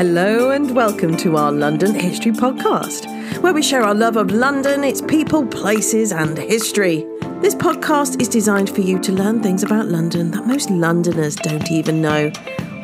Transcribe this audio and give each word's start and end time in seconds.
Hello 0.00 0.48
and 0.48 0.72
welcome 0.74 1.14
to 1.18 1.36
our 1.36 1.52
London 1.52 1.94
History 1.94 2.32
Podcast, 2.32 3.04
where 3.42 3.52
we 3.52 3.62
share 3.62 3.82
our 3.82 3.94
love 3.94 4.16
of 4.16 4.30
London, 4.30 4.82
its 4.82 5.02
people, 5.02 5.46
places, 5.46 6.10
and 6.10 6.38
history. 6.38 7.06
This 7.42 7.54
podcast 7.54 8.18
is 8.18 8.26
designed 8.26 8.70
for 8.70 8.80
you 8.80 8.98
to 8.98 9.12
learn 9.12 9.42
things 9.42 9.62
about 9.62 9.88
London 9.88 10.30
that 10.30 10.46
most 10.46 10.70
Londoners 10.70 11.36
don't 11.36 11.70
even 11.70 12.00
know, 12.00 12.32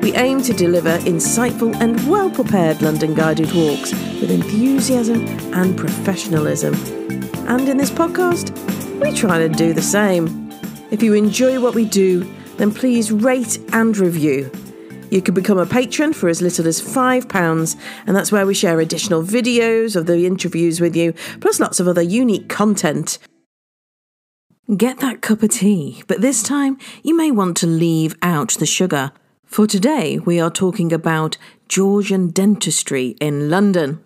We 0.00 0.14
aim 0.14 0.40
to 0.42 0.52
deliver 0.52 0.98
insightful 0.98 1.74
and 1.80 2.08
well 2.08 2.30
prepared 2.30 2.80
London 2.80 3.14
guided 3.14 3.52
walks 3.52 3.92
with 3.92 4.30
enthusiasm 4.30 5.26
and 5.52 5.76
professionalism. 5.76 6.74
And 7.48 7.68
in 7.68 7.76
this 7.76 7.90
podcast, 7.90 8.50
we 9.00 9.12
try 9.12 9.38
to 9.38 9.48
do 9.48 9.72
the 9.72 9.82
same. 9.82 10.50
If 10.90 11.02
you 11.02 11.14
enjoy 11.14 11.60
what 11.60 11.74
we 11.74 11.84
do, 11.84 12.22
then 12.56 12.72
please 12.72 13.10
rate 13.10 13.58
and 13.72 13.96
review. 13.96 14.50
You 15.10 15.20
can 15.20 15.34
become 15.34 15.58
a 15.58 15.66
patron 15.66 16.12
for 16.12 16.28
as 16.28 16.40
little 16.40 16.68
as 16.68 16.80
£5, 16.80 17.76
and 18.06 18.16
that's 18.16 18.30
where 18.30 18.46
we 18.46 18.54
share 18.54 18.78
additional 18.78 19.24
videos 19.24 19.96
of 19.96 20.06
the 20.06 20.24
interviews 20.24 20.80
with 20.80 20.94
you, 20.94 21.14
plus 21.40 21.58
lots 21.58 21.80
of 21.80 21.88
other 21.88 22.02
unique 22.02 22.48
content. 22.48 23.18
Get 24.76 24.98
that 25.00 25.20
cup 25.20 25.42
of 25.42 25.50
tea, 25.50 26.04
but 26.06 26.20
this 26.20 26.44
time 26.44 26.78
you 27.02 27.16
may 27.16 27.32
want 27.32 27.56
to 27.56 27.66
leave 27.66 28.14
out 28.22 28.50
the 28.50 28.66
sugar. 28.66 29.10
For 29.44 29.66
today, 29.66 30.20
we 30.20 30.38
are 30.38 30.50
talking 30.50 30.92
about 30.92 31.36
Georgian 31.66 32.28
dentistry 32.28 33.16
in 33.20 33.50
London. 33.50 33.98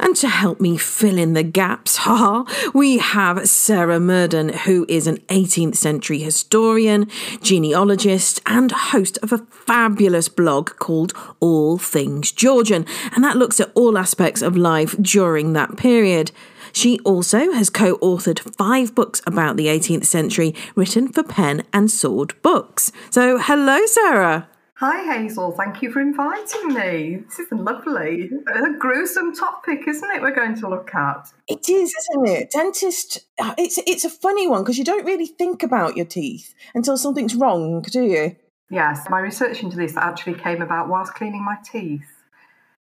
And 0.00 0.16
to 0.16 0.28
help 0.28 0.58
me 0.58 0.78
fill 0.78 1.18
in 1.18 1.34
the 1.34 1.42
gaps, 1.42 1.96
haha, 1.98 2.44
we 2.72 2.96
have 2.96 3.46
Sarah 3.46 4.00
Murden, 4.00 4.48
who 4.50 4.86
is 4.88 5.06
an 5.06 5.18
18th 5.28 5.76
century 5.76 6.18
historian, 6.18 7.06
genealogist, 7.42 8.40
and 8.46 8.72
host 8.72 9.18
of 9.22 9.34
a 9.34 9.44
fabulous 9.50 10.30
blog 10.30 10.76
called 10.78 11.12
All 11.40 11.76
Things 11.76 12.32
Georgian. 12.32 12.86
And 13.14 13.22
that 13.22 13.36
looks 13.36 13.60
at 13.60 13.70
all 13.74 13.98
aspects 13.98 14.40
of 14.40 14.56
life 14.56 14.96
during 15.02 15.52
that 15.52 15.76
period. 15.76 16.32
She 16.74 16.98
also 17.00 17.52
has 17.52 17.70
co 17.70 17.96
authored 17.98 18.40
five 18.56 18.94
books 18.94 19.22
about 19.26 19.56
the 19.56 19.66
18th 19.68 20.04
century 20.06 20.54
written 20.74 21.08
for 21.08 21.22
pen 21.22 21.62
and 21.72 21.90
sword 21.90 22.34
books. 22.42 22.90
So, 23.10 23.38
hello, 23.38 23.86
Sarah. 23.86 24.48
Hi 24.78 25.04
Hazel, 25.14 25.52
thank 25.52 25.82
you 25.82 25.92
for 25.92 26.00
inviting 26.00 26.74
me. 26.74 27.22
This 27.28 27.38
is 27.38 27.46
lovely. 27.52 28.28
A 28.52 28.76
gruesome 28.76 29.32
topic, 29.32 29.86
isn't 29.86 30.10
it? 30.10 30.20
We're 30.20 30.34
going 30.34 30.56
to 30.56 30.68
look 30.68 30.92
at. 30.96 31.28
It 31.46 31.68
is, 31.68 31.94
isn't 32.10 32.26
it? 32.28 32.50
Dentist. 32.50 33.20
uh, 33.38 33.54
It's 33.56 33.78
it's 33.86 34.04
a 34.04 34.10
funny 34.10 34.48
one 34.48 34.62
because 34.64 34.76
you 34.76 34.84
don't 34.84 35.06
really 35.06 35.26
think 35.26 35.62
about 35.62 35.96
your 35.96 36.06
teeth 36.06 36.54
until 36.74 36.96
something's 36.98 37.36
wrong, 37.36 37.82
do 37.82 38.02
you? 38.02 38.34
Yes, 38.68 39.06
my 39.08 39.20
research 39.20 39.62
into 39.62 39.76
this 39.76 39.96
actually 39.96 40.34
came 40.34 40.60
about 40.60 40.88
whilst 40.88 41.14
cleaning 41.14 41.44
my 41.44 41.56
teeth. 41.64 42.02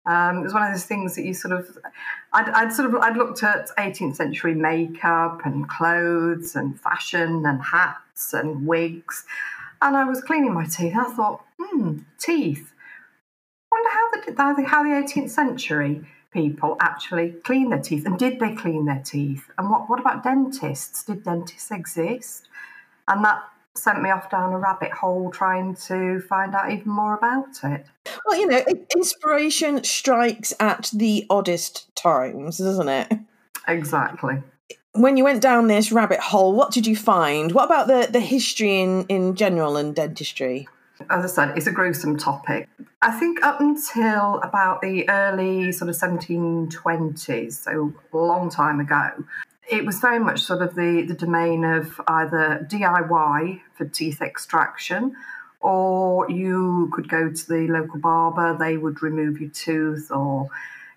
Um, 0.05 0.39
it 0.39 0.43
was 0.43 0.53
one 0.53 0.63
of 0.63 0.73
those 0.73 0.85
things 0.85 1.15
that 1.15 1.23
you 1.25 1.33
sort 1.33 1.53
of, 1.57 1.77
I'd, 2.37 2.49
I'd 2.49 2.71
sort 2.73 2.93
of, 2.93 3.01
I'd 3.01 3.17
looked 3.17 3.41
at 3.41 3.69
18th 3.77 4.15
century 4.15 4.53
makeup 4.53 5.41
and 5.43 5.67
clothes 5.67 6.55
and 6.55 6.79
fashion 6.79 7.43
and 7.47 7.59
hats 7.61 8.31
and 8.33 8.67
wigs, 8.67 9.25
and 9.81 9.97
I 9.97 10.03
was 10.03 10.21
cleaning 10.21 10.53
my 10.53 10.65
teeth. 10.65 10.93
I 10.95 11.11
thought, 11.15 11.43
hmm, 11.59 11.99
teeth. 12.19 12.73
Wonder 13.71 13.89
how 13.89 14.11
the 14.11 14.35
how 14.37 14.53
the- 14.53 14.63
how 14.65 14.83
the 14.83 14.89
18th 14.89 15.31
century 15.31 16.05
people 16.31 16.77
actually 16.79 17.31
clean 17.43 17.71
their 17.71 17.79
teeth, 17.79 18.05
and 18.05 18.19
did 18.19 18.39
they 18.39 18.53
clean 18.53 18.85
their 18.85 19.01
teeth? 19.03 19.49
And 19.57 19.69
what 19.71 19.89
what 19.89 19.99
about 19.99 20.23
dentists? 20.23 21.03
Did 21.03 21.23
dentists 21.23 21.71
exist? 21.71 22.47
And 23.07 23.25
that 23.25 23.41
sent 23.77 24.01
me 24.01 24.09
off 24.09 24.29
down 24.29 24.53
a 24.53 24.57
rabbit 24.57 24.91
hole 24.91 25.31
trying 25.31 25.75
to 25.87 26.19
find 26.21 26.55
out 26.55 26.71
even 26.71 26.91
more 26.91 27.15
about 27.15 27.63
it. 27.63 27.85
Well, 28.25 28.39
you 28.39 28.47
know, 28.47 28.63
inspiration 28.95 29.83
strikes 29.83 30.53
at 30.59 30.89
the 30.93 31.25
oddest 31.29 31.93
times, 31.95 32.57
doesn't 32.57 32.89
it? 32.89 33.11
Exactly. 33.67 34.41
When 34.93 35.17
you 35.17 35.23
went 35.23 35.41
down 35.41 35.67
this 35.67 35.91
rabbit 35.91 36.19
hole, 36.19 36.53
what 36.53 36.71
did 36.71 36.87
you 36.87 36.95
find? 36.95 37.51
What 37.51 37.65
about 37.65 37.87
the, 37.87 38.07
the 38.11 38.19
history 38.19 38.81
in, 38.81 39.05
in 39.05 39.35
general 39.35 39.77
and 39.77 39.95
dentistry? 39.95 40.67
As 41.09 41.23
I 41.23 41.27
said, 41.27 41.57
it's 41.57 41.67
a 41.67 41.71
gruesome 41.71 42.17
topic. 42.17 42.67
I 43.01 43.11
think 43.11 43.43
up 43.43 43.59
until 43.59 44.39
about 44.41 44.81
the 44.81 45.07
early 45.07 45.71
sort 45.71 45.89
of 45.89 45.95
1720s, 45.95 47.53
so 47.53 47.93
a 48.11 48.17
long 48.17 48.49
time 48.49 48.79
ago, 48.79 49.11
it 49.69 49.85
was 49.85 49.99
very 49.99 50.19
much 50.19 50.41
sort 50.41 50.61
of 50.61 50.75
the, 50.75 51.03
the 51.07 51.13
domain 51.13 51.63
of 51.63 51.99
either 52.07 52.67
DIY 52.69 53.61
for 53.73 53.85
teeth 53.85 54.21
extraction, 54.21 55.15
or 55.59 56.29
you 56.29 56.89
could 56.93 57.09
go 57.09 57.29
to 57.29 57.47
the 57.47 57.67
local 57.67 57.99
barber, 57.99 58.57
they 58.57 58.77
would 58.77 59.01
remove 59.01 59.41
your 59.41 59.49
tooth, 59.49 60.09
or 60.11 60.49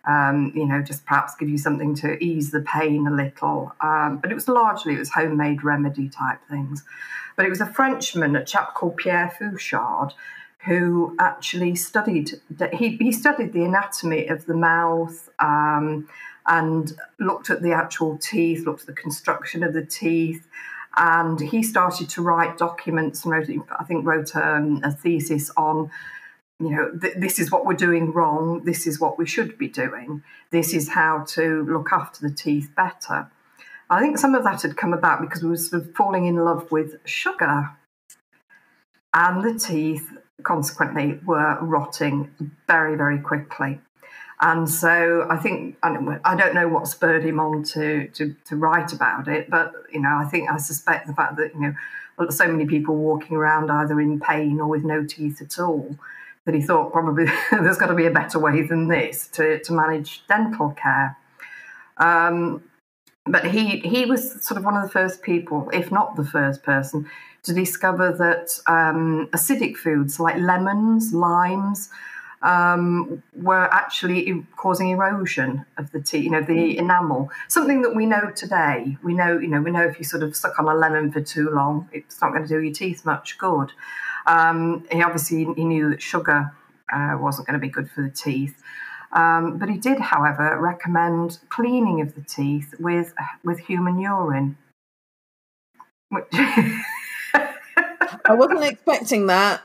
um, 0.06 0.52
you 0.54 0.66
know, 0.66 0.82
just 0.82 1.04
perhaps 1.04 1.34
give 1.34 1.48
you 1.48 1.58
something 1.58 1.94
to 1.96 2.22
ease 2.22 2.50
the 2.50 2.60
pain 2.60 3.06
a 3.06 3.10
little. 3.10 3.72
Um, 3.80 4.18
but 4.18 4.30
it 4.30 4.34
was 4.34 4.48
largely 4.48 4.94
it 4.94 4.98
was 4.98 5.10
homemade 5.10 5.62
remedy 5.62 6.08
type 6.08 6.38
things. 6.48 6.84
But 7.36 7.46
it 7.46 7.50
was 7.50 7.60
a 7.60 7.66
Frenchman, 7.66 8.36
a 8.36 8.44
chap 8.44 8.74
called 8.74 8.96
Pierre 8.96 9.30
Fauchard, 9.30 10.14
who 10.64 11.16
actually 11.18 11.74
studied 11.74 12.40
he, 12.72 12.96
he 12.96 13.12
studied 13.12 13.52
the 13.52 13.64
anatomy 13.64 14.26
of 14.26 14.46
the 14.46 14.54
mouth 14.54 15.28
um, 15.38 16.08
and 16.50 16.92
looked 17.18 17.48
at 17.48 17.62
the 17.62 17.72
actual 17.72 18.18
teeth, 18.18 18.66
looked 18.66 18.82
at 18.82 18.86
the 18.88 18.92
construction 18.92 19.62
of 19.62 19.72
the 19.72 19.86
teeth. 19.86 20.46
And 20.96 21.40
he 21.40 21.62
started 21.62 22.10
to 22.10 22.22
write 22.22 22.58
documents 22.58 23.24
and 23.24 23.32
wrote, 23.32 23.48
I 23.78 23.84
think, 23.84 24.04
wrote 24.04 24.34
um, 24.34 24.80
a 24.82 24.90
thesis 24.90 25.50
on 25.56 25.90
you 26.58 26.68
know, 26.68 26.90
th- 27.00 27.14
this 27.16 27.38
is 27.38 27.50
what 27.50 27.64
we're 27.64 27.72
doing 27.72 28.12
wrong, 28.12 28.64
this 28.64 28.86
is 28.86 29.00
what 29.00 29.16
we 29.16 29.26
should 29.26 29.56
be 29.56 29.66
doing, 29.68 30.22
this 30.50 30.74
is 30.74 30.90
how 30.90 31.24
to 31.28 31.64
look 31.64 31.88
after 31.90 32.28
the 32.28 32.34
teeth 32.34 32.70
better. 32.76 33.30
I 33.88 34.00
think 34.00 34.18
some 34.18 34.34
of 34.34 34.44
that 34.44 34.62
had 34.62 34.76
come 34.76 34.92
about 34.92 35.22
because 35.22 35.42
we 35.42 35.48
were 35.48 35.56
sort 35.56 35.82
of 35.82 35.94
falling 35.94 36.26
in 36.26 36.36
love 36.36 36.70
with 36.70 36.96
sugar. 37.06 37.70
And 39.14 39.42
the 39.42 39.58
teeth, 39.58 40.12
consequently, 40.42 41.18
were 41.24 41.58
rotting 41.62 42.30
very, 42.68 42.94
very 42.94 43.18
quickly. 43.18 43.80
And 44.40 44.68
so 44.68 45.26
I 45.28 45.36
think, 45.36 45.76
I 45.82 46.34
don't 46.34 46.54
know 46.54 46.66
what 46.66 46.86
spurred 46.86 47.24
him 47.24 47.38
on 47.38 47.62
to, 47.64 48.08
to, 48.08 48.34
to 48.46 48.56
write 48.56 48.92
about 48.92 49.28
it, 49.28 49.50
but, 49.50 49.74
you 49.92 50.00
know, 50.00 50.16
I 50.16 50.24
think 50.24 50.50
I 50.50 50.56
suspect 50.56 51.06
the 51.06 51.12
fact 51.12 51.36
that, 51.36 51.54
you 51.54 51.60
know, 51.60 52.30
so 52.30 52.48
many 52.48 52.66
people 52.66 52.96
walking 52.96 53.36
around 53.36 53.70
either 53.70 54.00
in 54.00 54.18
pain 54.18 54.60
or 54.60 54.66
with 54.66 54.84
no 54.84 55.04
teeth 55.04 55.42
at 55.42 55.58
all 55.58 55.94
that 56.46 56.54
he 56.54 56.62
thought 56.62 56.92
probably 56.92 57.26
there's 57.50 57.76
got 57.76 57.86
to 57.86 57.94
be 57.94 58.06
a 58.06 58.10
better 58.10 58.38
way 58.38 58.62
than 58.62 58.88
this 58.88 59.28
to, 59.28 59.60
to 59.60 59.72
manage 59.72 60.26
dental 60.26 60.70
care. 60.70 61.16
Um, 61.98 62.62
but 63.26 63.44
he 63.44 63.80
he 63.80 64.06
was 64.06 64.42
sort 64.44 64.58
of 64.58 64.64
one 64.64 64.76
of 64.76 64.82
the 64.82 64.88
first 64.88 65.22
people, 65.22 65.68
if 65.72 65.92
not 65.92 66.16
the 66.16 66.24
first 66.24 66.62
person, 66.62 67.08
to 67.42 67.52
discover 67.52 68.12
that 68.12 68.58
um, 68.66 69.28
acidic 69.32 69.76
foods 69.76 70.18
like 70.18 70.36
lemons, 70.38 71.12
limes, 71.12 71.90
um, 72.42 73.22
were 73.34 73.72
actually 73.72 74.44
causing 74.56 74.90
erosion 74.90 75.66
of 75.76 75.90
the 75.92 76.00
teeth, 76.00 76.24
you 76.24 76.30
know, 76.30 76.40
the 76.40 76.78
enamel. 76.78 77.30
Something 77.48 77.82
that 77.82 77.94
we 77.94 78.06
know 78.06 78.30
today. 78.34 78.96
We 79.02 79.14
know, 79.14 79.38
you 79.38 79.48
know, 79.48 79.60
we 79.60 79.70
know 79.70 79.86
if 79.86 79.98
you 79.98 80.04
sort 80.04 80.22
of 80.22 80.34
suck 80.34 80.58
on 80.58 80.66
a 80.66 80.74
lemon 80.74 81.12
for 81.12 81.20
too 81.20 81.50
long, 81.50 81.88
it's 81.92 82.20
not 82.20 82.32
going 82.32 82.42
to 82.42 82.48
do 82.48 82.60
your 82.60 82.72
teeth 82.72 83.04
much 83.04 83.36
good. 83.38 83.72
Um, 84.26 84.86
he 84.90 85.02
obviously 85.02 85.44
he 85.54 85.64
knew 85.64 85.90
that 85.90 86.02
sugar 86.02 86.52
uh, 86.92 87.16
wasn't 87.18 87.46
going 87.46 87.60
to 87.60 87.60
be 87.60 87.68
good 87.68 87.90
for 87.90 88.02
the 88.02 88.10
teeth. 88.10 88.62
Um, 89.12 89.58
but 89.58 89.68
he 89.68 89.76
did, 89.76 89.98
however, 89.98 90.56
recommend 90.60 91.40
cleaning 91.48 92.00
of 92.00 92.14
the 92.14 92.22
teeth 92.22 92.74
with 92.78 93.12
with 93.44 93.58
human 93.58 93.98
urine. 93.98 94.56
Which 96.10 96.26
I 96.32 96.74
wasn't 98.30 98.64
expecting 98.64 99.26
that. 99.26 99.62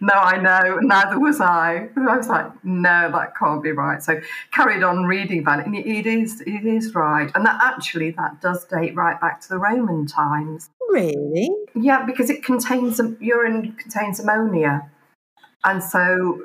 No, 0.00 0.14
I 0.14 0.40
know, 0.40 0.78
neither 0.80 1.18
was 1.18 1.40
I. 1.40 1.88
I 1.96 2.16
was 2.16 2.28
like, 2.28 2.64
no, 2.64 3.10
that 3.12 3.36
can't 3.36 3.62
be 3.62 3.72
right. 3.72 4.02
So 4.02 4.20
carried 4.52 4.82
on 4.82 5.04
reading 5.04 5.40
about 5.40 5.60
it, 5.60 5.66
and 5.66 5.76
it, 5.76 6.06
is 6.06 6.40
it 6.40 6.64
is 6.64 6.94
right. 6.94 7.30
And 7.34 7.44
that 7.46 7.60
actually 7.62 8.10
that 8.12 8.40
does 8.40 8.64
date 8.64 8.94
right 8.94 9.20
back 9.20 9.40
to 9.42 9.48
the 9.48 9.58
Roman 9.58 10.06
times. 10.06 10.70
Really? 10.90 11.50
Yeah, 11.74 12.04
because 12.04 12.30
it 12.30 12.44
contains 12.44 13.00
urine 13.20 13.72
contains 13.72 14.20
ammonia, 14.20 14.90
and 15.64 15.82
so 15.82 16.42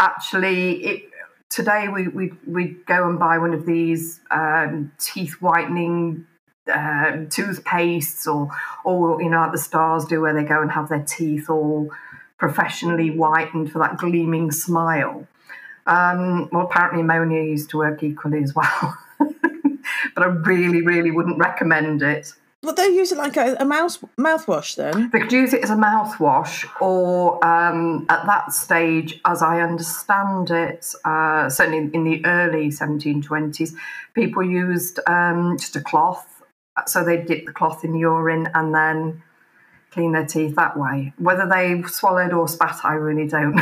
actually 0.00 0.84
it 0.84 1.02
today 1.50 1.88
we 1.88 2.08
we 2.08 2.32
we 2.46 2.76
go 2.86 3.08
and 3.08 3.18
buy 3.18 3.38
one 3.38 3.54
of 3.54 3.66
these 3.66 4.20
um, 4.30 4.92
teeth 4.98 5.34
whitening 5.40 6.26
uh, 6.68 7.26
toothpastes 7.28 8.26
or 8.26 8.50
or 8.84 9.20
you 9.20 9.28
know 9.28 9.40
like 9.40 9.52
the 9.52 9.58
stars 9.58 10.04
do 10.04 10.20
where 10.20 10.34
they 10.34 10.44
go 10.44 10.62
and 10.62 10.70
have 10.70 10.88
their 10.88 11.02
teeth 11.02 11.50
all 11.50 11.90
professionally 12.42 13.06
whitened 13.06 13.70
for 13.70 13.78
that 13.78 13.96
gleaming 13.96 14.50
smile. 14.50 15.28
Um, 15.86 16.48
well, 16.50 16.64
apparently 16.64 17.02
ammonia 17.02 17.40
used 17.40 17.70
to 17.70 17.76
work 17.76 18.02
equally 18.02 18.42
as 18.42 18.52
well, 18.52 18.98
but 19.20 20.22
I 20.24 20.26
really, 20.26 20.82
really 20.82 21.12
wouldn't 21.12 21.38
recommend 21.38 22.02
it. 22.02 22.32
But 22.60 22.74
they 22.74 22.88
use 22.88 23.12
it 23.12 23.18
like 23.18 23.36
a, 23.36 23.56
a 23.60 23.64
mouse 23.64 23.98
mouthwash 24.18 24.74
then? 24.74 25.10
They 25.12 25.20
could 25.20 25.32
use 25.32 25.52
it 25.52 25.62
as 25.62 25.70
a 25.70 25.76
mouthwash, 25.76 26.68
or 26.80 27.44
um, 27.46 28.06
at 28.08 28.26
that 28.26 28.52
stage, 28.52 29.20
as 29.24 29.40
I 29.40 29.60
understand 29.60 30.50
it, 30.50 30.92
uh, 31.04 31.48
certainly 31.48 31.90
in 31.94 32.02
the 32.02 32.26
early 32.26 32.70
1720s, 32.70 33.72
people 34.14 34.42
used 34.42 34.98
um, 35.06 35.56
just 35.60 35.76
a 35.76 35.80
cloth. 35.80 36.42
So 36.86 37.04
they 37.04 37.18
dip 37.22 37.46
the 37.46 37.52
cloth 37.52 37.84
in 37.84 37.94
urine 37.94 38.48
and 38.52 38.74
then 38.74 39.22
clean 39.92 40.12
their 40.12 40.26
teeth 40.26 40.56
that 40.56 40.76
way. 40.76 41.12
Whether 41.18 41.48
they 41.48 41.82
swallowed 41.82 42.32
or 42.32 42.48
spat, 42.48 42.80
I 42.84 42.94
really 42.94 43.28
don't 43.28 43.60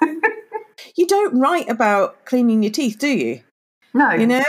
you 0.96 1.06
don't 1.06 1.38
write 1.38 1.68
about 1.68 2.24
cleaning 2.24 2.62
your 2.62 2.72
teeth, 2.72 2.98
do 2.98 3.08
you? 3.08 3.42
No. 3.94 4.12
You 4.12 4.26
know, 4.26 4.44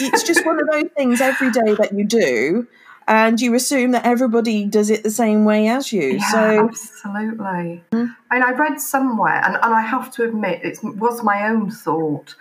it's 0.00 0.22
just 0.22 0.44
one 0.44 0.60
of 0.60 0.68
those 0.70 0.90
things 0.96 1.20
every 1.20 1.50
day 1.50 1.74
that 1.74 1.92
you 1.92 2.04
do 2.04 2.66
and 3.06 3.40
you 3.40 3.54
assume 3.54 3.92
that 3.92 4.04
everybody 4.04 4.64
does 4.64 4.90
it 4.90 5.02
the 5.02 5.10
same 5.10 5.44
way 5.44 5.68
as 5.68 5.92
you. 5.92 6.18
Yeah, 6.18 6.30
so 6.30 6.68
absolutely. 6.68 7.84
Mm-hmm. 7.92 8.06
And 8.30 8.44
I 8.44 8.52
read 8.52 8.80
somewhere, 8.80 9.42
and, 9.44 9.56
and 9.56 9.74
I 9.74 9.82
have 9.82 10.10
to 10.12 10.24
admit, 10.24 10.60
it 10.64 10.78
was 10.82 11.22
my 11.22 11.48
own 11.48 11.70
thought 11.70 12.34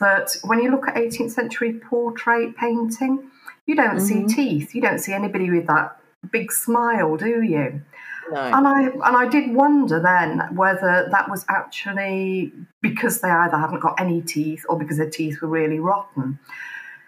that 0.00 0.36
when 0.44 0.60
you 0.60 0.70
look 0.70 0.88
at 0.88 0.96
18th 0.96 1.30
century 1.30 1.74
portrait 1.74 2.56
painting, 2.56 3.30
you 3.66 3.76
don't 3.76 3.98
mm-hmm. 3.98 4.26
see 4.28 4.34
teeth. 4.34 4.74
You 4.74 4.80
don't 4.80 4.98
see 4.98 5.12
anybody 5.12 5.50
with 5.50 5.66
that 5.68 5.96
big 6.30 6.52
smile, 6.52 7.16
do 7.16 7.42
you? 7.42 7.82
No. 8.30 8.40
And 8.40 8.66
I 8.66 8.82
and 8.82 9.16
I 9.16 9.28
did 9.28 9.54
wonder 9.54 10.00
then 10.00 10.54
whether 10.54 11.08
that 11.10 11.28
was 11.28 11.44
actually 11.48 12.52
because 12.80 13.20
they 13.20 13.28
either 13.28 13.56
hadn't 13.56 13.80
got 13.80 14.00
any 14.00 14.22
teeth 14.22 14.64
or 14.68 14.78
because 14.78 14.98
their 14.98 15.10
teeth 15.10 15.40
were 15.42 15.48
really 15.48 15.80
rotten. 15.80 16.38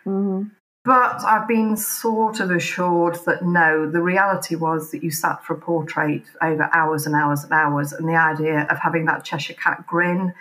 Mm-hmm. 0.05 0.49
But 0.85 1.25
I've 1.25 1.49
been 1.49 1.79
sort 1.79 2.41
of 2.41 2.51
assured 2.51 3.19
that 3.25 3.43
no, 3.43 3.91
the 3.91 4.03
reality 4.03 4.55
was 4.55 4.91
that 4.91 5.03
you 5.03 5.11
sat 5.11 5.43
for 5.43 5.55
a 5.55 5.59
portrait 5.59 6.25
over 6.43 6.69
hours 6.75 7.07
and 7.07 7.15
hours 7.15 7.43
and 7.43 7.53
hours, 7.53 7.93
and 7.95 8.07
the 8.07 8.17
idea 8.17 8.67
of 8.69 8.79
having 8.79 9.07
that 9.07 9.25
Cheshire 9.25 9.55
Cat 9.55 9.87
grin 9.87 10.35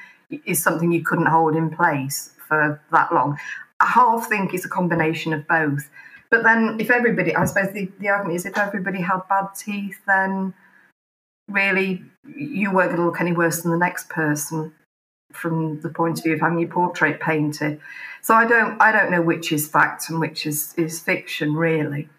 is 0.46 0.62
something 0.62 0.92
you 0.92 1.04
couldn't 1.04 1.28
hold 1.28 1.56
in 1.56 1.70
place 1.70 2.32
for 2.46 2.82
that 2.92 3.14
long. 3.14 3.38
I 3.80 3.86
half 3.86 4.28
think 4.28 4.54
it's 4.54 4.66
a 4.66 4.70
combination 4.70 5.32
of 5.32 5.48
both. 5.48 5.90
But 6.34 6.42
then, 6.42 6.78
if 6.80 6.90
everybody, 6.90 7.36
I 7.36 7.46
suppose 7.46 7.72
the, 7.74 7.92
the 8.00 8.10
argument 8.10 8.38
is 8.38 8.48
if 8.48 8.58
everybody 8.58 9.00
had 9.00 9.20
bad 9.30 9.50
teeth, 9.56 10.00
then 10.08 10.56
really 11.48 12.02
you 12.26 12.72
weren't 12.72 12.90
going 12.90 13.02
to 13.02 13.06
look 13.06 13.22
any 13.22 13.34
worse 13.34 13.62
than 13.62 13.70
the 13.70 13.78
next 13.78 14.10
person 14.10 14.74
from 15.32 15.80
the 15.82 15.90
point 15.90 16.18
of 16.18 16.24
view 16.24 16.34
of 16.34 16.40
having 16.40 16.58
your 16.58 16.70
portrait 16.70 17.20
painted. 17.20 17.80
So 18.24 18.34
I 18.34 18.48
don't 18.48 18.82
I 18.82 18.92
don't 18.92 19.12
know 19.12 19.22
which 19.22 19.52
is 19.52 19.68
fact 19.68 20.10
and 20.10 20.20
which 20.20 20.48
is, 20.48 20.74
is 20.76 21.00
fiction 21.00 21.54
really. 21.54 22.10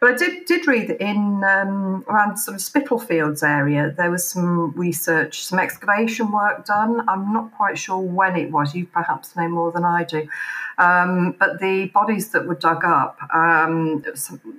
But 0.00 0.12
I 0.12 0.16
did 0.18 0.44
did 0.44 0.66
read 0.66 0.88
that 0.88 1.00
in 1.00 1.42
um, 1.42 2.04
around 2.08 2.36
sort 2.36 2.56
of 2.56 2.60
Spitalfields 2.60 3.42
area 3.42 3.94
there 3.96 4.10
was 4.10 4.28
some 4.28 4.72
research, 4.72 5.46
some 5.46 5.58
excavation 5.58 6.30
work 6.30 6.66
done. 6.66 7.08
I'm 7.08 7.32
not 7.32 7.56
quite 7.56 7.78
sure 7.78 8.00
when 8.00 8.36
it 8.36 8.50
was. 8.50 8.74
You 8.74 8.84
perhaps 8.84 9.34
know 9.34 9.48
more 9.48 9.72
than 9.72 9.86
I 9.86 10.04
do. 10.04 10.28
Um, 10.78 11.34
but 11.38 11.60
the 11.60 11.86
bodies 11.86 12.30
that 12.30 12.46
were 12.46 12.54
dug 12.54 12.84
up, 12.84 13.18
um, 13.34 14.04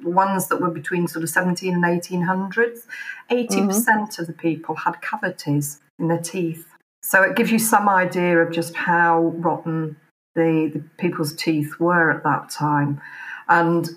ones 0.04 0.48
that 0.48 0.60
were 0.60 0.72
between 0.72 1.08
sort 1.08 1.24
of 1.24 1.30
17 1.30 1.74
and 1.74 1.84
1800s, 1.84 2.88
80% 3.30 3.48
mm-hmm. 3.50 4.22
of 4.22 4.28
the 4.28 4.34
people 4.34 4.76
had 4.76 5.02
cavities 5.02 5.80
in 6.00 6.08
their 6.08 6.22
teeth. 6.22 6.66
So 7.04 7.22
it 7.22 7.36
gives 7.36 7.52
you 7.52 7.60
some 7.60 7.88
idea 7.88 8.40
of 8.40 8.52
just 8.52 8.76
how 8.76 9.34
rotten 9.38 9.96
the, 10.36 10.72
the 10.74 10.84
people's 10.98 11.34
teeth 11.34 11.80
were 11.80 12.12
at 12.12 12.24
that 12.24 12.50
time. 12.50 13.00
And 13.48 13.90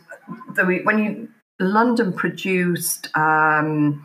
the, 0.54 0.80
when 0.84 0.98
you 0.98 1.28
London 1.58 2.12
produced 2.12 3.14
um, 3.16 4.02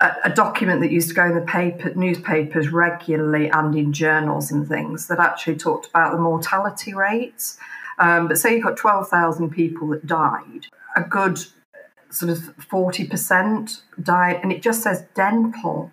a, 0.00 0.12
a, 0.24 0.30
document 0.30 0.80
that 0.80 0.90
used 0.90 1.08
to 1.08 1.14
go 1.14 1.26
in 1.26 1.34
the 1.34 1.42
paper, 1.42 1.92
newspapers 1.94 2.70
regularly 2.70 3.48
and 3.50 3.74
in 3.74 3.92
journals 3.92 4.50
and 4.50 4.66
things 4.66 5.08
that 5.08 5.18
actually 5.18 5.56
talked 5.56 5.86
about 5.86 6.12
the 6.12 6.18
mortality 6.18 6.94
rates. 6.94 7.58
Um, 7.98 8.28
but 8.28 8.38
say 8.38 8.54
you've 8.54 8.64
got 8.64 8.76
12,000 8.76 9.50
people 9.50 9.88
that 9.88 10.06
died, 10.06 10.66
a 10.96 11.02
good 11.02 11.38
sort 12.10 12.30
of 12.30 12.38
40% 12.58 13.82
died, 14.02 14.40
and 14.42 14.52
it 14.52 14.62
just 14.62 14.82
says 14.82 15.04
dental 15.14 15.92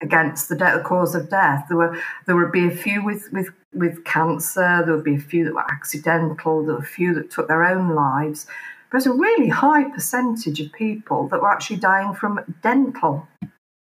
against 0.00 0.48
the, 0.48 0.56
de- 0.56 0.78
the 0.78 0.82
cause 0.84 1.14
of 1.14 1.28
death. 1.28 1.66
There 1.68 1.76
were 1.76 2.00
there 2.26 2.36
would 2.36 2.52
be 2.52 2.66
a 2.66 2.70
few 2.70 3.04
with, 3.04 3.28
with, 3.32 3.50
with 3.74 4.04
cancer. 4.04 4.82
There 4.84 4.94
would 4.94 5.04
be 5.04 5.16
a 5.16 5.20
few 5.20 5.44
that 5.44 5.54
were 5.54 5.70
accidental. 5.70 6.64
There 6.64 6.74
were 6.74 6.80
a 6.80 6.86
few 6.86 7.12
that 7.14 7.30
took 7.30 7.48
their 7.48 7.64
own 7.64 7.94
lives. 7.94 8.46
But 8.90 9.04
there's 9.04 9.06
a 9.06 9.12
really 9.12 9.48
high 9.48 9.84
percentage 9.84 10.60
of 10.60 10.72
people 10.72 11.28
that 11.28 11.40
were 11.40 11.50
actually 11.50 11.76
dying 11.76 12.14
from 12.14 12.40
dental. 12.62 13.28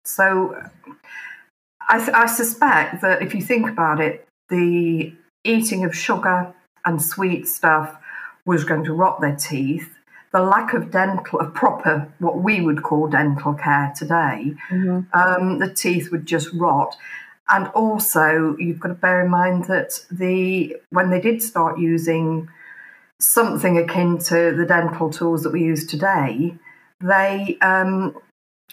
So 0.03 0.55
I, 1.81 2.09
I 2.13 2.25
suspect 2.27 3.01
that 3.01 3.21
if 3.21 3.33
you 3.33 3.41
think 3.41 3.69
about 3.69 3.99
it, 3.99 4.27
the 4.49 5.13
eating 5.43 5.83
of 5.83 5.95
sugar 5.95 6.53
and 6.85 7.01
sweet 7.01 7.47
stuff 7.47 7.97
was 8.45 8.63
going 8.63 8.83
to 8.85 8.93
rot 8.93 9.21
their 9.21 9.35
teeth 9.35 9.95
the 10.35 10.41
lack 10.41 10.73
of 10.73 10.91
dental, 10.91 11.39
of 11.39 11.53
proper, 11.53 12.11
what 12.19 12.39
we 12.39 12.59
would 12.59 12.83
call 12.83 13.07
dental 13.07 13.53
care 13.53 13.93
today, 13.95 14.53
mm-hmm. 14.69 14.99
um, 15.17 15.59
the 15.59 15.73
teeth 15.73 16.11
would 16.11 16.25
just 16.25 16.51
rot. 16.53 16.97
And 17.47 17.67
also, 17.69 18.57
you've 18.59 18.81
got 18.81 18.89
to 18.89 18.95
bear 18.95 19.23
in 19.23 19.31
mind 19.31 19.65
that 19.65 20.05
the 20.11 20.75
when 20.89 21.09
they 21.09 21.21
did 21.21 21.41
start 21.41 21.79
using 21.79 22.49
something 23.19 23.77
akin 23.77 24.17
to 24.17 24.53
the 24.55 24.65
dental 24.65 25.09
tools 25.09 25.43
that 25.43 25.53
we 25.53 25.63
use 25.63 25.85
today, 25.85 26.55
they 27.01 27.57
um, 27.61 28.17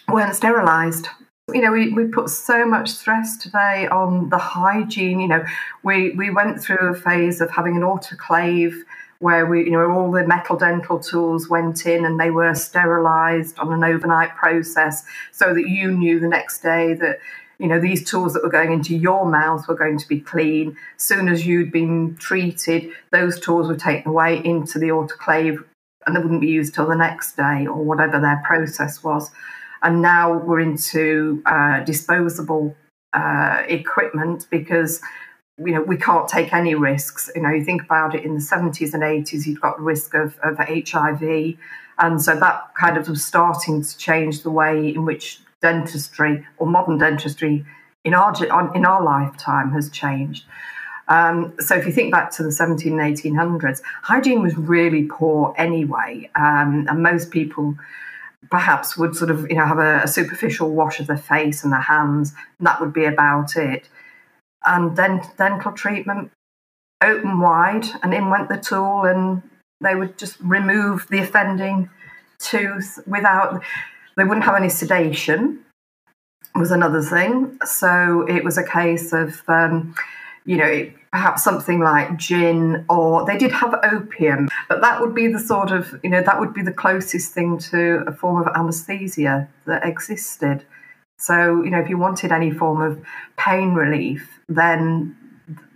weren't 0.07 0.35
sterilised. 0.35 1.07
You 1.53 1.61
know, 1.61 1.71
we, 1.71 1.91
we 1.91 2.05
put 2.07 2.29
so 2.29 2.65
much 2.65 2.89
stress 2.89 3.37
today 3.37 3.87
on 3.91 4.29
the 4.29 4.37
hygiene. 4.37 5.19
You 5.19 5.27
know, 5.27 5.45
we, 5.83 6.11
we 6.11 6.29
went 6.29 6.61
through 6.61 6.89
a 6.89 6.93
phase 6.93 7.41
of 7.41 7.51
having 7.51 7.75
an 7.75 7.81
autoclave 7.81 8.75
where 9.19 9.45
we, 9.45 9.63
you 9.63 9.71
know, 9.71 9.89
all 9.91 10.11
the 10.11 10.25
metal 10.25 10.57
dental 10.57 10.99
tools 10.99 11.49
went 11.49 11.85
in 11.85 12.03
and 12.03 12.19
they 12.19 12.29
were 12.29 12.53
sterilized 12.53 13.57
on 13.57 13.71
an 13.71 13.83
overnight 13.83 14.35
process 14.35 15.05
so 15.31 15.53
that 15.53 15.67
you 15.69 15.91
knew 15.91 16.19
the 16.19 16.27
next 16.27 16.59
day 16.59 16.93
that, 16.93 17.19
you 17.63 17.69
know, 17.69 17.79
these 17.79 18.03
tools 18.03 18.33
that 18.33 18.43
were 18.43 18.49
going 18.49 18.73
into 18.73 18.93
your 18.93 19.25
mouth 19.25 19.69
were 19.69 19.75
going 19.75 19.97
to 19.97 20.05
be 20.09 20.19
clean. 20.19 20.75
Soon 20.97 21.29
as 21.29 21.47
you'd 21.47 21.71
been 21.71 22.13
treated, 22.17 22.91
those 23.13 23.39
tools 23.39 23.69
were 23.69 23.77
taken 23.77 24.09
away 24.09 24.43
into 24.43 24.77
the 24.77 24.89
autoclave 24.89 25.63
and 26.05 26.13
they 26.13 26.19
wouldn't 26.19 26.41
be 26.41 26.47
used 26.47 26.75
till 26.75 26.85
the 26.85 26.95
next 26.95 27.37
day 27.37 27.65
or 27.65 27.81
whatever 27.81 28.19
their 28.19 28.43
process 28.45 29.01
was. 29.01 29.31
And 29.81 30.01
now 30.01 30.39
we're 30.39 30.59
into 30.59 31.41
uh, 31.45 31.85
disposable 31.85 32.75
uh, 33.13 33.63
equipment 33.69 34.45
because 34.51 34.99
you 35.57 35.73
know, 35.73 35.83
we 35.83 35.95
can't 35.95 36.27
take 36.27 36.51
any 36.51 36.75
risks. 36.75 37.31
You 37.33 37.43
know, 37.43 37.49
you 37.49 37.63
think 37.63 37.81
about 37.81 38.13
it 38.13 38.25
in 38.25 38.33
the 38.33 38.41
70s 38.41 38.93
and 38.93 39.03
80s, 39.03 39.45
you've 39.45 39.61
got 39.61 39.79
risk 39.79 40.15
of, 40.15 40.37
of 40.43 40.57
HIV. 40.57 41.55
And 41.97 42.21
so 42.21 42.37
that 42.37 42.75
kind 42.77 42.97
of 42.97 43.07
was 43.07 43.23
starting 43.23 43.83
to 43.83 43.97
change 43.97 44.43
the 44.43 44.51
way 44.51 44.93
in 44.93 45.05
which 45.05 45.39
dentistry 45.63 46.45
or 46.57 46.67
modern 46.67 46.99
dentistry 46.99 47.65
in 48.03 48.13
our, 48.13 48.33
in 48.75 48.85
our 48.85 49.01
lifetime 49.01 49.71
has 49.71 49.89
changed. 49.89 50.45
Um, 51.07 51.53
so 51.59 51.75
if 51.75 51.87
you 51.87 51.91
think 51.91 52.11
back 52.11 52.29
to 52.33 52.43
the 52.43 52.51
17 52.51 52.99
and 52.99 53.17
1800s, 53.17 53.81
hygiene 54.03 54.43
was 54.43 54.55
really 54.55 55.05
poor 55.05 55.55
anyway. 55.57 56.29
Um, 56.35 56.85
and 56.87 57.01
most 57.01 57.31
people 57.31 57.75
perhaps 58.51 58.95
would 58.97 59.15
sort 59.15 59.31
of, 59.31 59.49
you 59.49 59.55
know, 59.55 59.65
have 59.65 59.79
a, 59.79 60.01
a 60.03 60.07
superficial 60.07 60.69
wash 60.69 60.99
of 60.99 61.07
their 61.07 61.17
face 61.17 61.63
and 61.63 61.73
their 61.73 61.81
hands, 61.81 62.33
and 62.59 62.67
that 62.67 62.79
would 62.79 62.93
be 62.93 63.05
about 63.05 63.55
it 63.55 63.89
and 64.65 64.95
dent- 64.95 65.35
dental 65.37 65.71
treatment 65.71 66.31
open 67.01 67.39
wide, 67.39 67.85
and 68.01 68.13
in 68.13 68.29
went 68.29 68.49
the 68.49 68.57
tool, 68.57 69.03
and 69.03 69.41
they 69.81 69.95
would 69.95 70.17
just 70.17 70.39
remove 70.39 71.07
the 71.09 71.19
offending 71.19 71.89
tooth 72.39 72.99
without. 73.05 73.61
They 74.17 74.23
wouldn't 74.23 74.45
have 74.45 74.55
any 74.55 74.69
sedation. 74.69 75.59
Was 76.55 76.71
another 76.71 77.01
thing. 77.01 77.57
So 77.65 78.25
it 78.27 78.43
was 78.43 78.59
a 78.59 78.63
case 78.63 79.11
of, 79.11 79.41
um, 79.47 79.95
you 80.45 80.57
know, 80.57 80.91
perhaps 81.11 81.43
something 81.43 81.79
like 81.79 82.17
gin, 82.17 82.85
or 82.89 83.25
they 83.25 83.37
did 83.37 83.51
have 83.51 83.73
opium, 83.83 84.49
but 84.69 84.81
that 84.81 84.99
would 84.99 85.15
be 85.15 85.27
the 85.27 85.39
sort 85.39 85.71
of, 85.71 85.99
you 86.03 86.09
know, 86.09 86.21
that 86.21 86.39
would 86.39 86.53
be 86.53 86.61
the 86.61 86.71
closest 86.71 87.33
thing 87.33 87.57
to 87.57 88.03
a 88.07 88.11
form 88.11 88.41
of 88.41 88.47
anesthesia 88.55 89.47
that 89.65 89.85
existed. 89.85 90.65
So, 91.17 91.63
you 91.63 91.69
know, 91.69 91.79
if 91.79 91.87
you 91.87 91.97
wanted 91.97 92.31
any 92.31 92.51
form 92.51 92.81
of 92.81 93.03
pain 93.37 93.73
relief, 93.73 94.27
then 94.49 95.15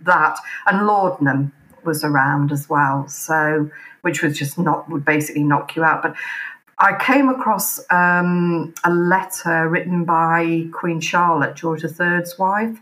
that 0.02 0.38
and 0.66 0.86
laudanum 0.86 1.52
was 1.84 2.04
around 2.04 2.52
as 2.52 2.68
well. 2.68 3.08
So, 3.08 3.70
which 4.02 4.22
was 4.22 4.36
just 4.36 4.58
not 4.58 4.90
would 4.90 5.04
basically 5.04 5.44
knock 5.44 5.76
you 5.76 5.84
out. 5.84 6.02
But 6.02 6.14
I 6.80 6.96
came 7.00 7.28
across 7.28 7.80
um, 7.90 8.72
a 8.84 8.90
letter 8.90 9.68
written 9.68 10.04
by 10.04 10.68
Queen 10.72 11.00
Charlotte, 11.00 11.56
George 11.56 11.82
III's 11.84 12.38
wife, 12.38 12.78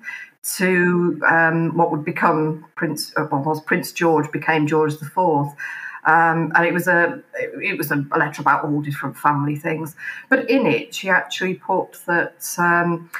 to 0.56 1.20
um, 1.26 1.76
what 1.76 1.90
would 1.90 2.04
become 2.04 2.66
Prince, 2.76 3.12
uh, 3.16 3.26
well, 3.30 3.42
was 3.42 3.60
Prince 3.62 3.92
George 3.92 4.30
became 4.30 4.66
George 4.66 4.92
IV. 4.94 5.18
Um, 5.18 6.52
and 6.54 6.64
it 6.64 6.72
was 6.72 6.86
a 6.86 7.20
it 7.60 7.76
was 7.76 7.90
a 7.90 7.96
letter 8.16 8.40
about 8.40 8.64
all 8.64 8.80
different 8.80 9.16
family 9.16 9.56
things. 9.56 9.96
But 10.28 10.48
in 10.48 10.66
it, 10.66 10.94
she 10.94 11.08
actually 11.08 11.54
put 11.54 11.98
that 12.06 12.54
um, 12.58 13.10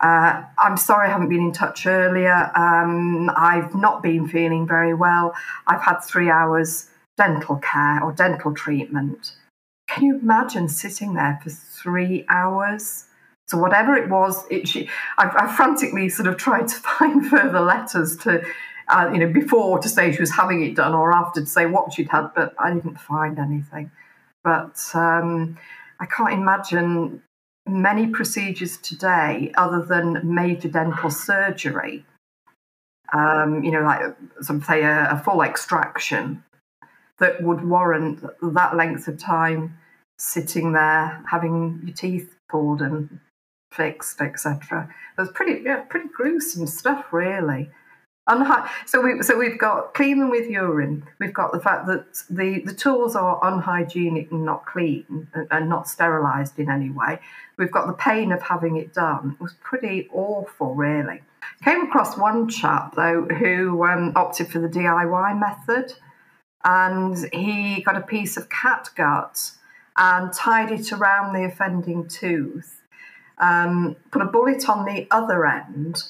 uh, 0.00 0.42
I'm 0.58 0.76
sorry 0.76 1.08
I 1.08 1.12
haven't 1.12 1.30
been 1.30 1.40
in 1.40 1.52
touch 1.52 1.86
earlier. 1.86 2.50
Um, 2.54 3.30
I've 3.34 3.74
not 3.74 4.02
been 4.02 4.28
feeling 4.28 4.66
very 4.66 4.92
well. 4.92 5.32
I've 5.66 5.80
had 5.80 6.00
three 6.00 6.28
hours 6.28 6.90
dental 7.16 7.56
care 7.56 8.02
or 8.02 8.12
dental 8.12 8.52
treatment. 8.52 9.32
Can 9.94 10.06
you 10.06 10.18
imagine 10.18 10.68
sitting 10.68 11.14
there 11.14 11.38
for 11.40 11.50
three 11.50 12.24
hours? 12.28 13.04
So 13.46 13.56
whatever 13.56 13.94
it 13.94 14.10
was, 14.10 14.44
it, 14.50 14.66
she, 14.66 14.88
I, 15.18 15.30
I 15.32 15.54
frantically 15.54 16.08
sort 16.08 16.26
of 16.26 16.36
tried 16.36 16.66
to 16.66 16.74
find 16.98 17.24
further 17.24 17.60
letters 17.60 18.16
to, 18.18 18.42
uh, 18.88 19.10
you 19.12 19.20
know, 19.20 19.32
before 19.32 19.78
to 19.78 19.88
say 19.88 20.10
she 20.10 20.20
was 20.20 20.32
having 20.32 20.64
it 20.64 20.74
done 20.74 20.94
or 20.94 21.12
after 21.12 21.42
to 21.42 21.46
say 21.46 21.66
what 21.66 21.92
she'd 21.92 22.08
had, 22.08 22.30
but 22.34 22.54
I 22.58 22.74
didn't 22.74 22.98
find 22.98 23.38
anything. 23.38 23.92
But 24.42 24.82
um, 24.94 25.58
I 26.00 26.06
can't 26.06 26.32
imagine 26.32 27.22
many 27.64 28.08
procedures 28.08 28.76
today, 28.78 29.52
other 29.56 29.80
than 29.80 30.34
major 30.34 30.68
dental 30.68 31.10
surgery, 31.10 32.04
um, 33.12 33.62
you 33.62 33.70
know, 33.70 33.82
like 33.82 34.00
some 34.40 34.60
say 34.60 34.82
a, 34.82 35.12
a 35.12 35.22
full 35.24 35.40
extraction, 35.42 36.42
that 37.20 37.40
would 37.40 37.64
warrant 37.64 38.24
that 38.42 38.76
length 38.76 39.06
of 39.06 39.18
time 39.18 39.78
sitting 40.18 40.72
there 40.72 41.22
having 41.30 41.82
your 41.84 41.94
teeth 41.94 42.34
pulled 42.48 42.82
and 42.82 43.20
fixed, 43.72 44.20
etc. 44.20 44.88
It 45.16 45.20
was 45.20 45.30
pretty, 45.30 45.62
yeah, 45.64 45.80
pretty 45.80 46.08
gruesome 46.08 46.66
stuff, 46.66 47.12
really. 47.12 47.70
Unhy- 48.28 48.66
so 48.86 49.02
we 49.02 49.22
so 49.22 49.36
we've 49.36 49.58
got 49.58 49.92
clean 49.92 50.18
them 50.18 50.30
with 50.30 50.48
urine. 50.48 51.04
We've 51.20 51.34
got 51.34 51.52
the 51.52 51.60
fact 51.60 51.86
that 51.88 52.06
the, 52.30 52.60
the 52.60 52.72
tools 52.72 53.14
are 53.14 53.38
unhygienic 53.42 54.32
and 54.32 54.46
not 54.46 54.64
clean 54.64 55.28
and, 55.34 55.46
and 55.50 55.68
not 55.68 55.88
sterilised 55.88 56.58
in 56.58 56.70
any 56.70 56.88
way. 56.88 57.20
We've 57.58 57.70
got 57.70 57.86
the 57.86 57.92
pain 57.92 58.32
of 58.32 58.40
having 58.40 58.76
it 58.76 58.94
done. 58.94 59.36
It 59.38 59.42
was 59.42 59.54
pretty 59.62 60.08
awful, 60.10 60.74
really. 60.74 61.20
Came 61.64 61.82
across 61.82 62.16
one 62.16 62.48
chap 62.48 62.94
though 62.96 63.26
who 63.26 63.84
um, 63.84 64.12
opted 64.16 64.48
for 64.48 64.58
the 64.58 64.68
DIY 64.68 65.38
method, 65.38 65.92
and 66.64 67.28
he 67.30 67.82
got 67.82 67.98
a 67.98 68.00
piece 68.00 68.38
of 68.38 68.48
cat 68.48 68.88
gut 68.96 69.50
and 69.96 70.32
tied 70.32 70.70
it 70.70 70.92
around 70.92 71.34
the 71.34 71.44
offending 71.44 72.08
tooth. 72.08 72.82
Um, 73.38 73.96
put 74.10 74.22
a 74.22 74.26
bullet 74.26 74.68
on 74.68 74.84
the 74.84 75.06
other 75.10 75.46
end 75.46 76.02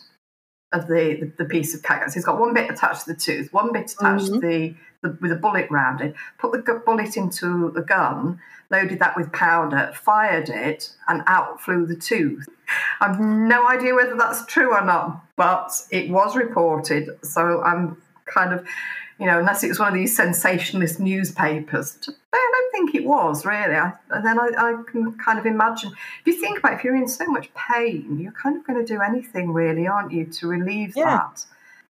of 0.73 0.89
the, 0.89 1.33
the, 1.39 1.45
piece 1.45 1.75
of 1.75 1.83
cat 1.83 2.01
gut. 2.01 2.13
He's 2.13 2.25
got 2.25 2.39
one 2.39 2.53
bit 2.53 2.71
attached 2.71 3.05
to 3.05 3.13
the 3.13 3.19
tooth, 3.19 3.53
one 3.53 3.73
bit 3.73 3.93
attached 3.93 4.25
mm-hmm. 4.25 4.41
to 4.41 4.41
the, 4.41 4.75
the, 5.03 5.19
with 5.21 5.33
a 5.33 5.37
bullet 5.37 5.71
round 5.71 6.01
it. 6.01 6.15
Put 6.39 6.53
the 6.53 6.83
bullet 6.85 7.17
into 7.17 7.71
the 7.71 7.83
gun, 7.83 8.41
loaded 8.71 8.99
that 8.99 9.17
with 9.17 9.33
powder, 9.33 9.93
fired 9.95 10.49
it, 10.49 10.93
and 11.09 11.23
out 11.27 11.61
flew 11.61 11.87
the 11.87 11.97
tooth. 11.97 12.47
I've 13.01 13.21
no 13.21 13.69
idea 13.69 13.95
whether 13.95 14.17
that's 14.17 14.45
true 14.47 14.75
or 14.75 14.85
not, 14.85 15.25
but 15.37 15.73
it 15.91 16.11
was 16.11 16.37
reported. 16.37 17.09
So 17.23 17.63
I'm 17.63 18.03
kind 18.27 18.53
of 18.53 18.67
you 19.19 19.27
know, 19.27 19.39
unless 19.39 19.63
it 19.63 19.69
was 19.69 19.79
one 19.79 19.89
of 19.89 19.95
these 19.95 20.17
sensationalist 20.17 20.99
newspapers. 20.99 22.09
Think 22.75 22.95
it 22.95 23.05
was 23.05 23.45
really. 23.47 23.75
I, 23.75 23.93
and 24.11 24.27
then 24.27 24.39
I, 24.39 24.49
I, 24.57 24.83
can 24.91 25.17
kind 25.19 25.39
of 25.39 25.47
imagine 25.47 25.93
if 26.21 26.27
you 26.27 26.41
think 26.41 26.59
about 26.59 26.73
it, 26.73 26.77
if 26.77 26.85
you're 26.85 26.97
in 26.97 27.09
so 27.09 27.27
much 27.27 27.51
pain, 27.55 28.19
you're 28.19 28.33
kind 28.33 28.57
of 28.57 28.67
going 28.67 28.85
to 28.85 28.85
do 28.85 29.01
anything 29.01 29.53
really, 29.53 29.87
aren't 29.87 30.13
you, 30.13 30.27
to 30.27 30.49
relieve 30.49 30.95
yeah. 30.97 31.05
that? 31.05 31.47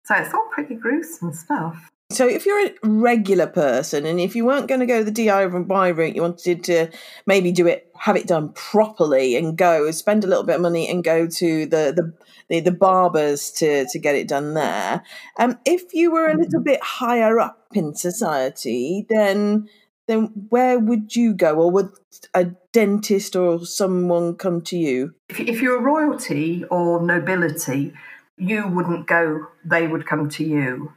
So 0.03 0.15
it's 0.15 0.34
all 0.34 0.48
pretty 0.51 0.75
gruesome 0.75 1.34
stuff. 1.34 1.89
So 2.12 2.27
if 2.27 2.46
you're 2.46 2.67
a 2.67 2.74
regular 2.84 3.48
person 3.48 4.05
and 4.05 4.20
if 4.20 4.36
you 4.36 4.46
weren't 4.46 4.67
going 4.67 4.79
to 4.79 4.86
go 4.86 5.03
the 5.03 5.12
DIY 5.12 5.98
route, 5.98 6.15
you 6.15 6.22
wanted 6.22 6.63
to 6.65 6.91
maybe 7.25 7.51
do 7.51 7.65
it, 7.65 7.91
have 7.98 8.15
it 8.15 8.27
done 8.27 8.53
properly 8.53 9.36
and 9.36 9.58
go 9.58 9.89
spend 9.89 10.24
a 10.24 10.27
little 10.27 10.44
bit 10.44 10.58
of 10.58 10.62
money 10.62 10.88
and 10.88 11.03
go 11.03 11.25
to 11.25 11.65
the 11.65 11.91
the 11.96 12.13
the, 12.48 12.60
the 12.60 12.72
barbers 12.72 13.50
to 13.53 13.88
to 13.88 13.98
get 13.98 14.13
it 14.13 14.27
done 14.27 14.53
there. 14.53 15.01
Um, 15.39 15.58
if 15.65 15.96
you 15.96 16.12
were 16.12 16.29
a 16.29 16.38
little 16.38 16.62
bit 16.62 16.82
higher 16.84 17.39
up 17.39 17.65
in 17.74 17.96
society, 17.96 19.08
then 19.10 19.67
then 20.08 20.48
where 20.50 20.80
would 20.80 21.16
you 21.16 21.34
go, 21.34 21.56
or 21.56 21.72
would 21.72 21.90
a 22.34 22.46
dentist 22.72 23.36
or 23.36 23.66
someone 23.66 24.36
come 24.36 24.62
to 24.62 24.78
you? 24.78 25.16
If, 25.30 25.62
you're 25.62 25.78
a 25.78 25.82
royalty 25.82 26.64
or 26.66 27.02
nobility, 27.02 27.94
you 28.38 28.68
wouldn't 28.68 29.08
go; 29.08 29.48
they 29.64 29.88
would 29.88 30.06
come 30.06 30.30
to 30.30 30.44
you. 30.44 30.94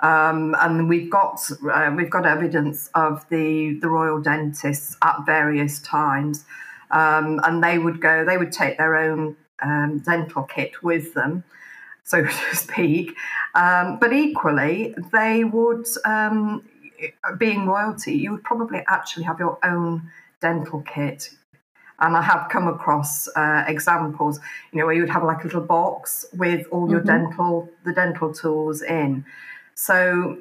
Um, 0.00 0.54
and 0.58 0.88
we've 0.88 1.10
got 1.10 1.40
uh, 1.72 1.92
we've 1.96 2.10
got 2.10 2.26
evidence 2.26 2.90
of 2.94 3.26
the 3.28 3.78
the 3.80 3.88
royal 3.88 4.20
dentists 4.20 4.96
at 5.02 5.24
various 5.24 5.80
times, 5.80 6.44
um, 6.90 7.40
and 7.44 7.62
they 7.62 7.78
would 7.78 8.00
go. 8.00 8.24
They 8.24 8.36
would 8.36 8.52
take 8.52 8.78
their 8.78 8.96
own 8.96 9.36
um, 9.62 10.00
dental 10.00 10.44
kit 10.44 10.82
with 10.82 11.14
them, 11.14 11.44
so 12.04 12.24
to 12.24 12.56
speak. 12.56 13.14
Um, 13.54 13.98
but 13.98 14.12
equally, 14.12 14.94
they 15.12 15.44
would, 15.44 15.86
um, 16.04 16.62
being 17.38 17.66
royalty, 17.66 18.14
you 18.14 18.32
would 18.32 18.44
probably 18.44 18.82
actually 18.88 19.24
have 19.24 19.38
your 19.38 19.58
own 19.64 20.10
dental 20.40 20.82
kit. 20.82 21.30
And 22.00 22.16
I 22.16 22.22
have 22.22 22.48
come 22.50 22.66
across 22.66 23.28
uh, 23.36 23.64
examples, 23.68 24.40
you 24.72 24.78
know, 24.78 24.86
where 24.86 24.94
you 24.94 25.02
would 25.02 25.10
have 25.10 25.22
like 25.22 25.42
a 25.42 25.46
little 25.46 25.60
box 25.60 26.26
with 26.36 26.66
all 26.70 26.90
your 26.90 27.00
mm-hmm. 27.00 27.24
dental 27.26 27.70
the 27.84 27.92
dental 27.92 28.34
tools 28.34 28.82
in. 28.82 29.24
So, 29.74 30.38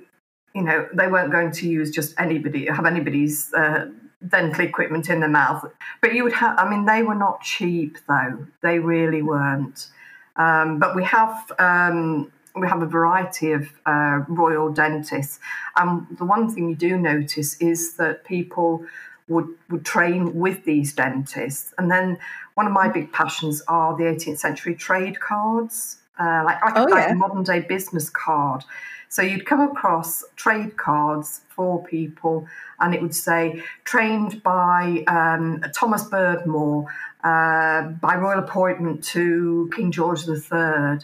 you 0.55 0.63
know, 0.63 0.87
they 0.93 1.07
weren't 1.07 1.31
going 1.31 1.51
to 1.51 1.69
use 1.69 1.91
just 1.91 2.19
anybody, 2.19 2.65
have 2.65 2.85
anybody's 2.85 3.53
uh, 3.53 3.87
dental 4.27 4.65
equipment 4.65 5.09
in 5.09 5.19
their 5.19 5.29
mouth. 5.29 5.65
But 6.01 6.15
you 6.15 6.23
would 6.23 6.33
have, 6.33 6.57
I 6.57 6.69
mean, 6.69 6.85
they 6.85 7.03
were 7.03 7.15
not 7.15 7.41
cheap 7.41 7.97
though. 8.07 8.47
They 8.61 8.79
really 8.79 9.21
weren't. 9.21 9.87
Um, 10.35 10.79
but 10.79 10.95
we 10.95 11.03
have, 11.03 11.51
um, 11.59 12.31
we 12.55 12.67
have 12.67 12.81
a 12.81 12.85
variety 12.85 13.51
of 13.51 13.71
uh, 13.85 14.21
royal 14.27 14.71
dentists. 14.71 15.39
And 15.75 16.05
the 16.17 16.25
one 16.25 16.53
thing 16.53 16.69
you 16.69 16.75
do 16.75 16.97
notice 16.97 17.59
is 17.59 17.95
that 17.95 18.25
people 18.25 18.85
would, 19.27 19.47
would 19.69 19.85
train 19.85 20.35
with 20.35 20.63
these 20.65 20.93
dentists. 20.93 21.73
And 21.77 21.89
then 21.89 22.19
one 22.53 22.67
of 22.67 22.73
my 22.73 22.89
big 22.89 23.11
passions 23.11 23.61
are 23.67 23.97
the 23.97 24.03
18th 24.03 24.37
century 24.37 24.75
trade 24.75 25.19
cards, 25.19 25.97
uh, 26.19 26.43
like, 26.45 26.63
like, 26.63 26.77
oh, 26.77 26.83
like 26.83 27.07
yeah. 27.07 27.11
a 27.13 27.15
modern 27.15 27.43
day 27.43 27.61
business 27.61 28.09
card. 28.09 28.63
So 29.09 29.21
you'd 29.21 29.45
come 29.45 29.61
across 29.61 30.23
trade 30.35 30.75
cards 30.75 31.41
for 31.49 31.83
people, 31.83 32.47
and 32.79 32.95
it 32.95 33.01
would 33.01 33.13
say 33.13 33.61
trained 33.83 34.41
by 34.41 35.03
um, 35.07 35.63
Thomas 35.75 36.03
Berdmore, 36.05 36.87
uh, 37.23 37.89
by 37.89 38.15
royal 38.15 38.39
appointment 38.39 39.03
to 39.05 39.69
King 39.75 39.91
George 39.91 40.27
III. 40.27 40.99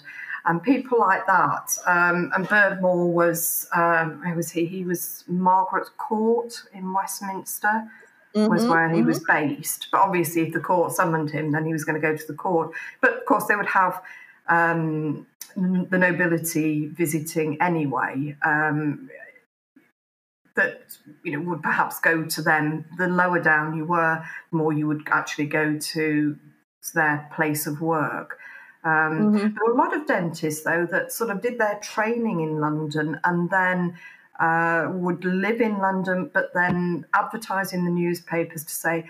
And 0.45 0.61
people 0.63 0.99
like 0.99 1.25
that. 1.27 1.77
Um, 1.85 2.31
and 2.35 2.47
Berdmore 2.47 3.11
was, 3.11 3.67
um, 3.75 4.21
who 4.23 4.35
was 4.35 4.51
he? 4.51 4.65
He 4.65 4.85
was 4.85 5.23
Margaret 5.27 5.89
Court 5.97 6.53
in 6.73 6.93
Westminster. 6.93 7.89
Mm-hmm, 8.35 8.51
was 8.51 8.65
where 8.65 8.89
he 8.89 8.97
mm-hmm. 8.97 9.07
was 9.07 9.23
based. 9.27 9.87
But 9.91 10.01
obviously, 10.01 10.43
if 10.43 10.53
the 10.53 10.59
court 10.59 10.91
summoned 10.91 11.31
him, 11.31 11.51
then 11.51 11.65
he 11.65 11.73
was 11.73 11.83
going 11.83 11.99
to 11.99 12.07
go 12.07 12.15
to 12.15 12.27
the 12.27 12.35
court. 12.35 12.71
But 13.01 13.17
of 13.17 13.25
course, 13.25 13.45
they 13.45 13.55
would 13.55 13.65
have 13.65 14.03
um, 14.47 15.25
the 15.55 15.97
nobility 15.97 16.87
visiting 16.87 17.59
anyway. 17.59 18.35
Um, 18.45 19.09
that 20.55 20.81
you 21.23 21.31
know 21.31 21.49
would 21.49 21.63
perhaps 21.63 21.99
go 21.99 22.23
to 22.25 22.41
them. 22.41 22.85
The 22.97 23.07
lower 23.07 23.39
down 23.39 23.75
you 23.75 23.85
were, 23.85 24.23
the 24.51 24.57
more 24.57 24.73
you 24.73 24.87
would 24.87 25.07
actually 25.07 25.45
go 25.45 25.77
to 25.79 26.37
their 26.93 27.29
place 27.33 27.65
of 27.67 27.81
work. 27.81 28.38
Um, 28.83 28.91
mm-hmm. 28.91 29.37
There 29.37 29.65
were 29.65 29.73
a 29.73 29.77
lot 29.77 29.95
of 29.95 30.07
dentists 30.07 30.63
though 30.63 30.87
that 30.89 31.11
sort 31.11 31.29
of 31.29 31.41
did 31.41 31.57
their 31.57 31.79
training 31.83 32.41
in 32.41 32.59
London 32.59 33.19
and 33.23 33.49
then 33.49 33.97
uh, 34.39 34.87
would 34.93 35.25
live 35.25 35.59
in 35.59 35.79
London, 35.79 36.31
but 36.33 36.53
then 36.53 37.05
advertise 37.13 37.73
in 37.73 37.83
the 37.83 37.91
newspapers 37.91 38.63
to 38.63 38.73
say, 38.73 39.05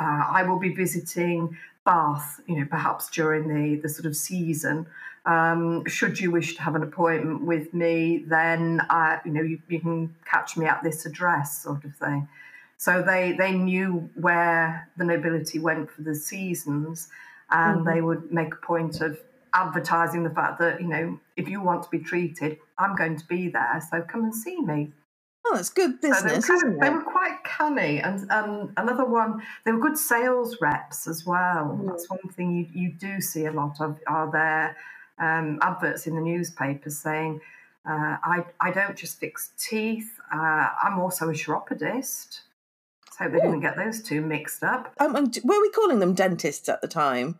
uh, 0.00 0.24
"I 0.28 0.42
will 0.42 0.58
be 0.58 0.74
visiting 0.74 1.56
Bath, 1.86 2.40
you 2.46 2.58
know, 2.58 2.66
perhaps 2.68 3.08
during 3.08 3.46
the, 3.46 3.80
the 3.80 3.88
sort 3.88 4.06
of 4.06 4.16
season. 4.16 4.86
Um, 5.24 5.86
should 5.86 6.20
you 6.20 6.30
wish 6.30 6.56
to 6.56 6.62
have 6.62 6.74
an 6.74 6.82
appointment 6.82 7.42
with 7.42 7.72
me, 7.72 8.24
then 8.26 8.80
I, 8.90 9.20
you 9.24 9.32
know 9.32 9.42
you, 9.42 9.60
you, 9.68 9.80
can 9.80 10.14
catch 10.24 10.56
me 10.56 10.66
at 10.66 10.82
this 10.82 11.06
address, 11.06 11.62
sort 11.62 11.84
of 11.84 11.96
thing. 11.96 12.28
So 12.76 13.02
they 13.02 13.32
they 13.32 13.52
knew 13.52 14.10
where 14.14 14.88
the 14.96 15.04
nobility 15.04 15.58
went 15.58 15.90
for 15.90 16.02
the 16.02 16.14
seasons, 16.14 17.08
and 17.50 17.80
mm-hmm. 17.80 17.88
they 17.88 18.00
would 18.00 18.32
make 18.32 18.52
a 18.54 18.66
point 18.66 19.00
of 19.00 19.18
advertising 19.54 20.22
the 20.22 20.30
fact 20.30 20.58
that 20.58 20.80
you 20.80 20.88
know 20.88 21.18
if 21.36 21.48
you 21.48 21.62
want 21.62 21.82
to 21.82 21.88
be 21.90 21.98
treated, 21.98 22.58
I'm 22.78 22.96
going 22.96 23.16
to 23.16 23.26
be 23.26 23.48
there, 23.48 23.82
so 23.90 24.02
come 24.02 24.24
and 24.24 24.34
see 24.34 24.60
me. 24.60 24.92
Oh, 25.48 25.54
that's 25.54 25.70
good 25.70 26.00
business, 26.00 26.46
so 26.46 26.58
they, 26.58 26.68
were 26.68 26.78
they 26.80 26.90
were 26.90 27.02
quite 27.02 27.44
canny, 27.44 28.00
and 28.00 28.28
um, 28.32 28.72
another 28.76 29.04
one, 29.04 29.42
they 29.64 29.72
were 29.72 29.78
good 29.78 29.96
sales 29.96 30.56
reps 30.60 31.06
as 31.06 31.24
well. 31.24 31.78
Mm. 31.80 31.86
That's 31.86 32.10
one 32.10 32.28
thing 32.32 32.68
you, 32.74 32.82
you 32.82 32.92
do 32.92 33.20
see 33.20 33.46
a 33.46 33.52
lot 33.52 33.80
of. 33.80 34.00
Are 34.08 34.30
there 34.30 34.76
um, 35.18 35.58
adverts 35.62 36.06
in 36.06 36.14
the 36.14 36.20
newspapers 36.20 36.98
saying, 36.98 37.40
uh, 37.88 38.16
I, 38.22 38.44
I 38.60 38.70
don't 38.70 38.96
just 38.96 39.20
fix 39.20 39.50
teeth, 39.58 40.18
uh, 40.32 40.68
I'm 40.82 40.98
also 40.98 41.30
a 41.30 41.34
chiropodist. 41.34 42.42
So 43.18 43.28
they 43.28 43.38
didn't 43.38 43.60
get 43.60 43.76
those 43.76 44.02
two 44.02 44.20
mixed 44.20 44.62
up. 44.62 44.92
Um, 44.98 45.16
and 45.16 45.38
were 45.42 45.60
we 45.60 45.70
calling 45.70 46.00
them 46.00 46.12
dentists 46.12 46.68
at 46.68 46.82
the 46.82 46.88
time? 46.88 47.38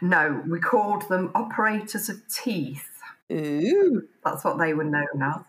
No, 0.00 0.42
we 0.48 0.60
called 0.60 1.08
them 1.08 1.32
operators 1.34 2.08
of 2.08 2.20
teeth. 2.28 2.86
Ooh. 3.32 4.06
That's 4.24 4.44
what 4.44 4.58
they 4.58 4.72
were 4.72 4.84
known 4.84 5.22
as. 5.22 5.40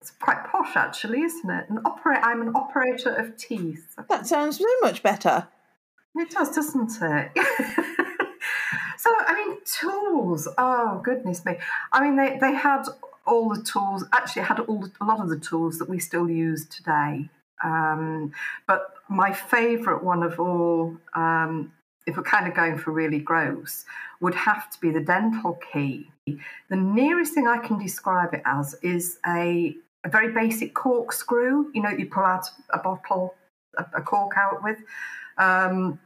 It's 0.00 0.10
quite 0.12 0.44
posh, 0.50 0.76
actually, 0.76 1.20
isn't 1.20 1.50
it? 1.50 1.68
An 1.68 1.80
opera- 1.84 2.24
I'm 2.24 2.40
an 2.40 2.54
operator 2.54 3.14
of 3.14 3.36
teeth. 3.36 3.94
That 4.08 4.26
sounds 4.26 4.58
so 4.58 4.64
much 4.80 5.02
better. 5.02 5.46
It 6.16 6.30
does, 6.30 6.54
doesn't 6.54 6.90
it? 7.02 7.30
so, 8.96 9.10
I 9.18 9.34
mean, 9.34 9.58
tools. 9.64 10.48
Oh, 10.56 11.02
goodness 11.04 11.44
me. 11.44 11.58
I 11.92 12.02
mean, 12.02 12.16
they, 12.16 12.38
they 12.40 12.54
had 12.54 12.84
all 13.26 13.50
the 13.50 13.62
tools, 13.62 14.04
actually, 14.12 14.42
had 14.42 14.60
all 14.60 14.88
a 15.00 15.04
lot 15.04 15.20
of 15.20 15.28
the 15.28 15.38
tools 15.38 15.78
that 15.78 15.88
we 15.90 15.98
still 15.98 16.30
use 16.30 16.66
today. 16.66 17.28
Um, 17.62 18.32
but 18.66 18.94
my 19.08 19.32
favourite 19.32 20.02
one 20.02 20.22
of 20.22 20.40
all, 20.40 20.96
um, 21.14 21.72
if 22.06 22.16
we're 22.16 22.22
kind 22.22 22.46
of 22.48 22.54
going 22.54 22.78
for 22.78 22.92
really 22.92 23.18
gross, 23.18 23.84
would 24.20 24.34
have 24.34 24.70
to 24.70 24.80
be 24.80 24.90
the 24.90 25.00
dental 25.00 25.58
key. 25.72 26.10
The 26.26 26.76
nearest 26.76 27.34
thing 27.34 27.46
I 27.46 27.58
can 27.58 27.78
describe 27.78 28.34
it 28.34 28.42
as 28.44 28.74
is 28.82 29.18
a 29.26 29.76
a 30.04 30.08
very 30.08 30.32
basic 30.32 30.74
corkscrew, 30.74 31.70
you 31.74 31.82
know, 31.82 31.90
you 31.90 32.06
pull 32.06 32.24
out 32.24 32.46
a 32.70 32.78
bottle, 32.78 33.34
a, 33.76 33.84
a 33.94 34.02
cork 34.02 34.32
out 34.36 34.62
with. 34.62 34.78
Um, 35.36 35.98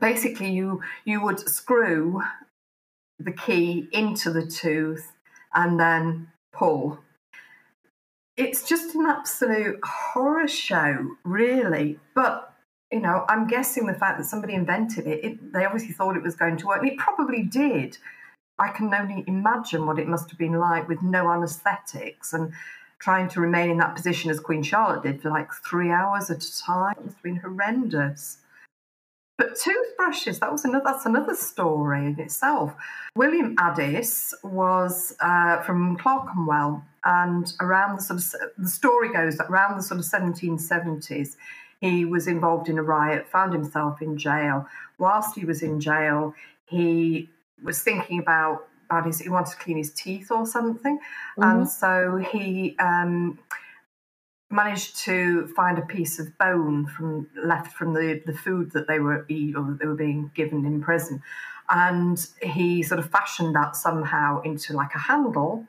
basically, 0.00 0.50
you 0.50 0.82
you 1.04 1.20
would 1.22 1.40
screw 1.40 2.22
the 3.18 3.32
key 3.32 3.88
into 3.92 4.30
the 4.30 4.46
tooth 4.46 5.12
and 5.54 5.78
then 5.78 6.28
pull. 6.52 6.98
It's 8.36 8.68
just 8.68 8.94
an 8.94 9.06
absolute 9.06 9.78
horror 9.84 10.48
show, 10.48 11.16
really. 11.24 11.98
But 12.14 12.54
you 12.92 13.00
know, 13.00 13.24
I'm 13.28 13.46
guessing 13.48 13.86
the 13.86 13.94
fact 13.94 14.18
that 14.18 14.24
somebody 14.24 14.54
invented 14.54 15.06
it, 15.06 15.24
it, 15.24 15.52
they 15.52 15.64
obviously 15.64 15.92
thought 15.92 16.16
it 16.16 16.22
was 16.22 16.36
going 16.36 16.56
to 16.58 16.66
work. 16.66 16.80
And 16.80 16.92
it 16.92 16.98
probably 16.98 17.42
did. 17.42 17.98
I 18.58 18.68
can 18.68 18.94
only 18.94 19.24
imagine 19.26 19.86
what 19.86 19.98
it 19.98 20.06
must 20.06 20.30
have 20.30 20.38
been 20.38 20.58
like 20.60 20.88
with 20.88 21.02
no 21.02 21.28
anaesthetics 21.28 22.32
and 22.32 22.52
trying 23.00 23.28
to 23.30 23.40
remain 23.40 23.70
in 23.70 23.78
that 23.78 23.96
position 23.96 24.30
as 24.30 24.38
Queen 24.38 24.62
Charlotte 24.62 25.02
did 25.02 25.20
for 25.20 25.30
like 25.30 25.52
three 25.52 25.90
hours 25.90 26.30
at 26.30 26.44
a 26.44 26.58
time. 26.62 26.94
It's 27.04 27.20
been 27.20 27.36
horrendous. 27.36 28.38
But 29.36 29.56
toothbrushes, 29.56 30.38
that 30.38 30.52
was 30.52 30.64
another 30.64 30.84
that's 30.84 31.06
another 31.06 31.34
story 31.34 32.06
in 32.06 32.20
itself. 32.20 32.74
William 33.16 33.56
Addis 33.58 34.32
was 34.44 35.16
uh, 35.18 35.60
from 35.62 35.96
Clerkenwell, 35.96 36.84
and 37.04 37.52
around 37.60 37.96
the 37.96 38.02
sort 38.02 38.20
of 38.20 38.50
the 38.58 38.68
story 38.68 39.12
goes 39.12 39.36
that 39.36 39.50
around 39.50 39.76
the 39.76 39.82
sort 39.82 40.00
of 40.00 40.06
1770s, 40.06 41.36
he 41.80 42.04
was 42.04 42.26
involved 42.26 42.68
in 42.68 42.78
a 42.78 42.82
riot, 42.82 43.28
found 43.28 43.52
himself 43.52 44.00
in 44.00 44.16
jail. 44.16 44.66
Whilst 44.98 45.36
he 45.36 45.44
was 45.44 45.62
in 45.62 45.80
jail, 45.80 46.34
he 46.66 47.28
was 47.62 47.82
thinking 47.82 48.18
about 48.18 48.66
about 48.90 49.06
his 49.06 49.20
he 49.20 49.28
wanted 49.28 49.50
to 49.50 49.56
clean 49.56 49.76
his 49.76 49.92
teeth 49.92 50.30
or 50.30 50.46
something, 50.46 50.98
mm-hmm. 50.98 51.42
and 51.42 51.68
so 51.68 52.16
he 52.16 52.76
um, 52.78 53.38
managed 54.50 54.96
to 54.96 55.46
find 55.48 55.78
a 55.78 55.82
piece 55.82 56.18
of 56.18 56.36
bone 56.38 56.86
from 56.86 57.28
left 57.42 57.72
from 57.72 57.92
the, 57.92 58.22
the 58.26 58.32
food 58.32 58.70
that 58.72 58.86
they 58.86 59.00
were 59.00 59.26
eat 59.28 59.56
or 59.56 59.64
that 59.64 59.78
they 59.78 59.86
were 59.86 59.94
being 59.94 60.30
given 60.34 60.64
in 60.64 60.80
prison, 60.82 61.22
and 61.68 62.26
he 62.42 62.82
sort 62.82 62.98
of 62.98 63.10
fashioned 63.10 63.54
that 63.54 63.76
somehow 63.76 64.40
into 64.42 64.72
like 64.72 64.94
a 64.94 64.98
handle. 64.98 65.66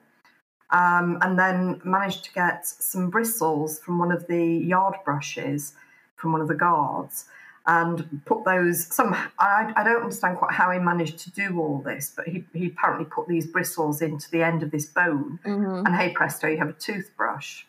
Um, 0.71 1.19
and 1.21 1.37
then 1.37 1.79
managed 1.83 2.23
to 2.25 2.33
get 2.33 2.65
some 2.65 3.11
bristles 3.11 3.79
from 3.79 3.99
one 3.99 4.11
of 4.11 4.25
the 4.27 4.43
yard 4.43 4.95
brushes 5.05 5.73
from 6.15 6.31
one 6.31 6.41
of 6.41 6.47
the 6.47 6.55
guards 6.55 7.25
and 7.67 8.21
put 8.25 8.45
those 8.45 8.93
some 8.93 9.13
I, 9.39 9.73
I 9.75 9.83
don't 9.83 10.01
understand 10.01 10.37
quite 10.37 10.53
how 10.53 10.71
he 10.71 10.79
managed 10.79 11.19
to 11.19 11.31
do 11.31 11.59
all 11.59 11.79
this 11.79 12.13
but 12.15 12.27
he, 12.27 12.45
he 12.53 12.67
apparently 12.67 13.05
put 13.05 13.27
these 13.27 13.47
bristles 13.47 14.01
into 14.01 14.29
the 14.29 14.43
end 14.43 14.61
of 14.63 14.71
this 14.71 14.85
bone 14.85 15.39
mm-hmm. 15.45 15.85
and 15.85 15.95
hey 15.95 16.11
presto 16.13 16.47
you 16.47 16.57
have 16.57 16.69
a 16.69 16.73
toothbrush 16.73 17.63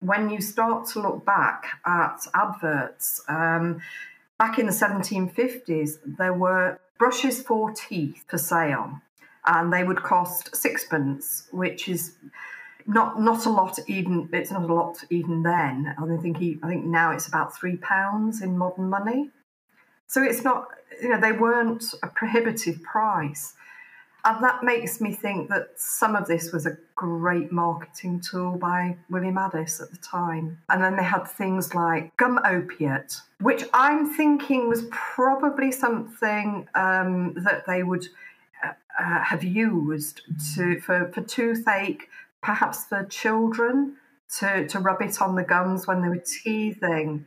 when 0.00 0.30
you 0.30 0.40
start 0.40 0.86
to 0.88 1.00
look 1.00 1.24
back 1.24 1.64
at 1.84 2.26
adverts 2.34 3.22
um, 3.28 3.80
back 4.38 4.58
in 4.58 4.66
the 4.66 4.72
1750s 4.72 5.98
there 6.04 6.34
were 6.34 6.78
brushes 6.98 7.40
for 7.40 7.70
teeth 7.72 8.24
for 8.26 8.38
sale 8.38 9.00
and 9.46 9.72
they 9.72 9.84
would 9.84 10.02
cost 10.02 10.54
sixpence 10.54 11.48
which 11.50 11.88
is 11.88 12.14
not 12.86 13.20
not 13.20 13.46
a 13.46 13.50
lot 13.50 13.78
even 13.88 14.28
it's 14.32 14.50
not 14.50 14.62
a 14.62 14.72
lot 14.72 15.02
even 15.10 15.42
then 15.42 15.94
i 15.98 16.16
think 16.22 16.36
he, 16.38 16.58
i 16.62 16.68
think 16.68 16.84
now 16.84 17.10
it's 17.10 17.26
about 17.26 17.54
three 17.54 17.76
pounds 17.76 18.42
in 18.42 18.56
modern 18.56 18.88
money 18.88 19.30
so 20.06 20.22
it's 20.22 20.44
not, 20.44 20.68
you 21.02 21.08
know, 21.08 21.20
they 21.20 21.32
weren't 21.32 21.84
a 22.02 22.06
prohibitive 22.08 22.82
price. 22.82 23.54
And 24.24 24.42
that 24.42 24.64
makes 24.64 25.00
me 25.00 25.12
think 25.12 25.50
that 25.50 25.68
some 25.76 26.16
of 26.16 26.26
this 26.26 26.52
was 26.52 26.66
a 26.66 26.76
great 26.96 27.52
marketing 27.52 28.20
tool 28.20 28.56
by 28.56 28.96
William 29.08 29.38
Addis 29.38 29.80
at 29.80 29.90
the 29.92 29.98
time. 29.98 30.58
And 30.68 30.82
then 30.82 30.96
they 30.96 31.04
had 31.04 31.28
things 31.28 31.74
like 31.74 32.16
gum 32.16 32.40
opiate, 32.44 33.20
which 33.40 33.64
I'm 33.72 34.12
thinking 34.16 34.68
was 34.68 34.86
probably 34.90 35.70
something 35.70 36.68
um, 36.74 37.34
that 37.44 37.66
they 37.68 37.84
would 37.84 38.08
uh, 38.98 39.22
have 39.22 39.44
used 39.44 40.22
to 40.54 40.80
for, 40.80 41.10
for 41.12 41.20
toothache, 41.22 42.08
perhaps 42.42 42.84
for 42.84 43.04
children 43.04 43.96
to, 44.38 44.66
to 44.68 44.78
rub 44.78 45.02
it 45.02 45.20
on 45.20 45.34
the 45.34 45.42
gums 45.42 45.86
when 45.86 46.02
they 46.02 46.08
were 46.08 46.22
teething. 46.42 47.26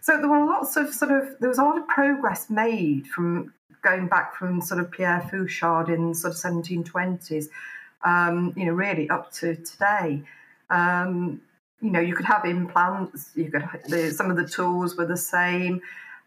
So 0.00 0.16
there 0.18 0.28
were 0.28 0.44
lots 0.46 0.76
of 0.76 0.94
sort 0.94 1.10
of 1.10 1.38
there 1.40 1.48
was 1.48 1.58
a 1.58 1.62
lot 1.62 1.76
of 1.76 1.86
progress 1.86 2.48
made 2.48 3.06
from 3.06 3.52
going 3.82 4.08
back 4.08 4.34
from 4.34 4.60
sort 4.60 4.80
of 4.80 4.90
Pierre 4.90 5.20
Fauchard 5.30 5.88
in 5.88 6.14
sort 6.14 6.34
of 6.34 6.40
1720s, 6.40 7.48
um, 8.04 8.52
you 8.56 8.66
know, 8.66 8.72
really 8.72 9.08
up 9.10 9.32
to 9.32 9.56
today. 9.56 10.22
Um, 10.70 11.40
you 11.80 11.90
know, 11.90 12.00
you 12.00 12.14
could 12.14 12.26
have 12.26 12.44
implants. 12.44 13.30
You 13.34 13.50
could 13.50 13.66
the, 13.88 14.10
some 14.10 14.30
of 14.30 14.36
the 14.36 14.46
tools 14.46 14.96
were 14.96 15.06
the 15.06 15.16
same. 15.16 15.80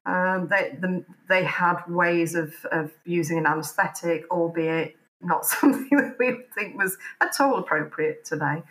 Um, 0.05 0.47
they 0.49 0.77
the, 0.79 1.03
they 1.29 1.43
had 1.43 1.83
ways 1.87 2.35
of 2.35 2.53
of 2.71 2.91
using 3.05 3.37
an 3.37 3.45
anaesthetic, 3.45 4.25
albeit 4.29 4.97
not 5.21 5.45
something 5.55 5.97
that 5.97 6.17
we 6.19 6.39
think 6.55 6.77
was 6.77 6.97
at 7.21 7.39
all 7.39 7.57
appropriate 7.57 8.25
today. 8.25 8.63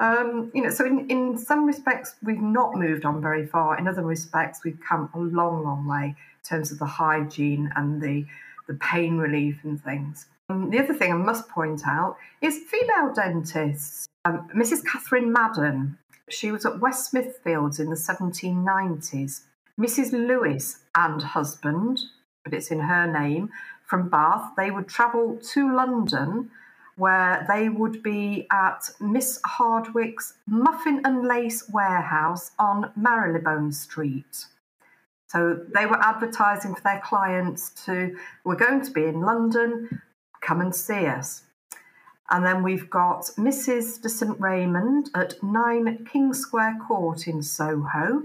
Um, 0.00 0.50
you 0.54 0.62
know, 0.62 0.70
so 0.70 0.86
in, 0.86 1.10
in 1.10 1.36
some 1.36 1.66
respects, 1.66 2.14
we've 2.22 2.40
not 2.40 2.74
moved 2.74 3.04
on 3.04 3.20
very 3.20 3.46
far. 3.46 3.78
In 3.78 3.86
other 3.86 4.02
respects, 4.02 4.60
we've 4.64 4.80
come 4.80 5.10
a 5.14 5.18
long, 5.18 5.62
long 5.62 5.86
way 5.86 6.06
in 6.06 6.48
terms 6.48 6.72
of 6.72 6.78
the 6.78 6.86
hygiene 6.86 7.70
and 7.76 8.00
the, 8.00 8.24
the 8.66 8.74
pain 8.74 9.18
relief 9.18 9.58
and 9.62 9.82
things. 9.82 10.26
Um, 10.48 10.70
the 10.70 10.78
other 10.78 10.94
thing 10.94 11.12
I 11.12 11.16
must 11.16 11.50
point 11.50 11.82
out 11.86 12.16
is 12.40 12.58
female 12.70 13.12
dentists. 13.14 14.06
Um, 14.24 14.48
Mrs. 14.56 14.84
Catherine 14.84 15.32
Madden, 15.32 15.98
she 16.30 16.50
was 16.50 16.64
at 16.64 16.80
West 16.80 17.12
Smithfields 17.12 17.78
in 17.78 17.90
the 17.90 17.96
1790s. 17.96 19.42
Mrs. 19.80 20.12
Lewis 20.12 20.80
and 20.94 21.22
husband, 21.22 21.98
but 22.44 22.52
it's 22.52 22.70
in 22.70 22.80
her 22.80 23.10
name, 23.10 23.48
from 23.86 24.10
Bath, 24.10 24.52
they 24.56 24.70
would 24.70 24.88
travel 24.88 25.38
to 25.52 25.74
London 25.74 26.50
where 26.96 27.46
they 27.48 27.70
would 27.70 28.02
be 28.02 28.46
at 28.52 28.90
Miss 29.00 29.40
Hardwick's 29.46 30.34
Muffin 30.46 31.00
and 31.06 31.26
Lace 31.26 31.66
Warehouse 31.70 32.50
on 32.58 32.92
Marylebone 32.94 33.72
Street. 33.72 34.44
So 35.28 35.64
they 35.74 35.86
were 35.86 36.02
advertising 36.02 36.74
for 36.74 36.82
their 36.82 37.00
clients 37.02 37.70
to, 37.86 38.14
we're 38.44 38.56
going 38.56 38.82
to 38.82 38.90
be 38.90 39.04
in 39.04 39.22
London, 39.22 40.02
come 40.42 40.60
and 40.60 40.74
see 40.74 41.06
us. 41.06 41.44
And 42.28 42.44
then 42.44 42.62
we've 42.62 42.90
got 42.90 43.30
Mrs. 43.38 44.02
de 44.02 44.10
St 44.10 44.38
Raymond 44.38 45.08
at 45.14 45.42
9 45.42 46.04
King 46.04 46.34
Square 46.34 46.80
Court 46.86 47.26
in 47.26 47.42
Soho, 47.42 48.24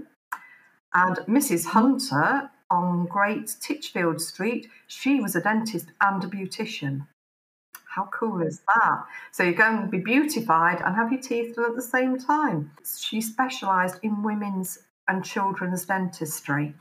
and 0.96 1.16
Mrs. 1.28 1.66
Hunter 1.66 2.50
on 2.70 3.04
Great 3.04 3.54
Titchfield 3.60 4.20
Street. 4.20 4.68
She 4.86 5.20
was 5.20 5.36
a 5.36 5.42
dentist 5.42 5.88
and 6.00 6.24
a 6.24 6.26
beautician. 6.26 7.06
How 7.84 8.08
cool 8.12 8.40
is 8.40 8.62
that? 8.74 9.04
So 9.30 9.42
you're 9.42 9.52
going 9.52 9.82
to 9.82 9.88
be 9.88 9.98
beautified 9.98 10.80
and 10.80 10.96
have 10.96 11.12
your 11.12 11.20
teeth 11.20 11.54
done 11.54 11.66
at 11.66 11.76
the 11.76 11.82
same 11.82 12.18
time. 12.18 12.70
She 12.98 13.20
specialised 13.20 13.98
in 14.02 14.22
women's 14.22 14.78
and 15.06 15.22
children's 15.22 15.84
dentistry 15.84 16.74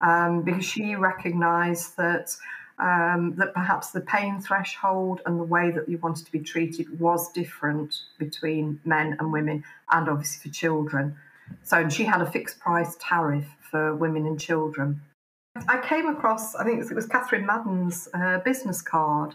um, 0.00 0.42
because 0.42 0.64
she 0.64 0.94
recognised 0.94 1.96
that 1.96 2.34
um, 2.78 3.34
that 3.38 3.54
perhaps 3.54 3.90
the 3.90 4.02
pain 4.02 4.40
threshold 4.40 5.22
and 5.24 5.40
the 5.40 5.44
way 5.44 5.70
that 5.70 5.88
you 5.88 5.96
wanted 5.98 6.26
to 6.26 6.32
be 6.32 6.40
treated 6.40 7.00
was 7.00 7.32
different 7.32 8.02
between 8.18 8.80
men 8.84 9.16
and 9.18 9.32
women, 9.32 9.64
and 9.90 10.08
obviously 10.08 10.50
for 10.50 10.54
children. 10.54 11.16
So 11.62 11.78
and 11.78 11.92
she 11.92 12.04
had 12.04 12.20
a 12.20 12.26
fixed 12.26 12.58
price 12.60 12.96
tariff 13.00 13.46
for 13.60 13.94
women 13.94 14.26
and 14.26 14.38
children. 14.38 15.00
I 15.68 15.78
came 15.78 16.06
across, 16.06 16.54
I 16.54 16.64
think 16.64 16.82
it 16.82 16.94
was 16.94 17.06
Catherine 17.06 17.46
Madden's 17.46 18.08
uh, 18.12 18.38
business 18.44 18.82
card, 18.82 19.34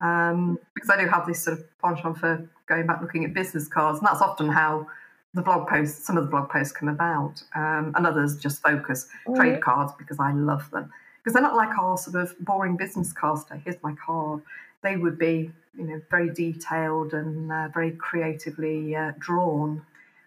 um, 0.00 0.58
because 0.74 0.90
I 0.90 1.02
do 1.02 1.08
have 1.08 1.26
this 1.26 1.42
sort 1.42 1.58
of 1.58 1.64
penchant 1.80 2.18
for 2.18 2.48
going 2.66 2.86
back 2.86 3.00
looking 3.00 3.24
at 3.24 3.34
business 3.34 3.66
cards, 3.66 3.98
and 3.98 4.06
that's 4.06 4.22
often 4.22 4.48
how 4.48 4.86
the 5.34 5.42
blog 5.42 5.68
posts, 5.68 6.06
some 6.06 6.16
of 6.16 6.24
the 6.24 6.30
blog 6.30 6.48
posts 6.48 6.72
come 6.72 6.88
about, 6.88 7.42
um, 7.54 7.92
and 7.96 8.06
others 8.06 8.36
just 8.36 8.62
focus 8.62 9.08
mm-hmm. 9.26 9.34
trade 9.34 9.60
cards 9.60 9.92
because 9.98 10.18
I 10.20 10.32
love 10.32 10.70
them 10.70 10.92
because 11.26 11.34
they're 11.34 11.42
not 11.42 11.56
like 11.56 11.76
our 11.76 11.98
sort 11.98 12.14
of 12.14 12.38
boring 12.38 12.76
business 12.76 13.12
cards. 13.12 13.44
Here's 13.64 13.82
my 13.82 13.94
card. 13.94 14.42
They 14.82 14.96
would 14.96 15.18
be, 15.18 15.50
you 15.76 15.84
know, 15.84 16.00
very 16.08 16.32
detailed 16.32 17.14
and 17.14 17.50
uh, 17.50 17.66
very 17.74 17.90
creatively 17.90 18.94
uh, 18.94 19.10
drawn. 19.18 19.84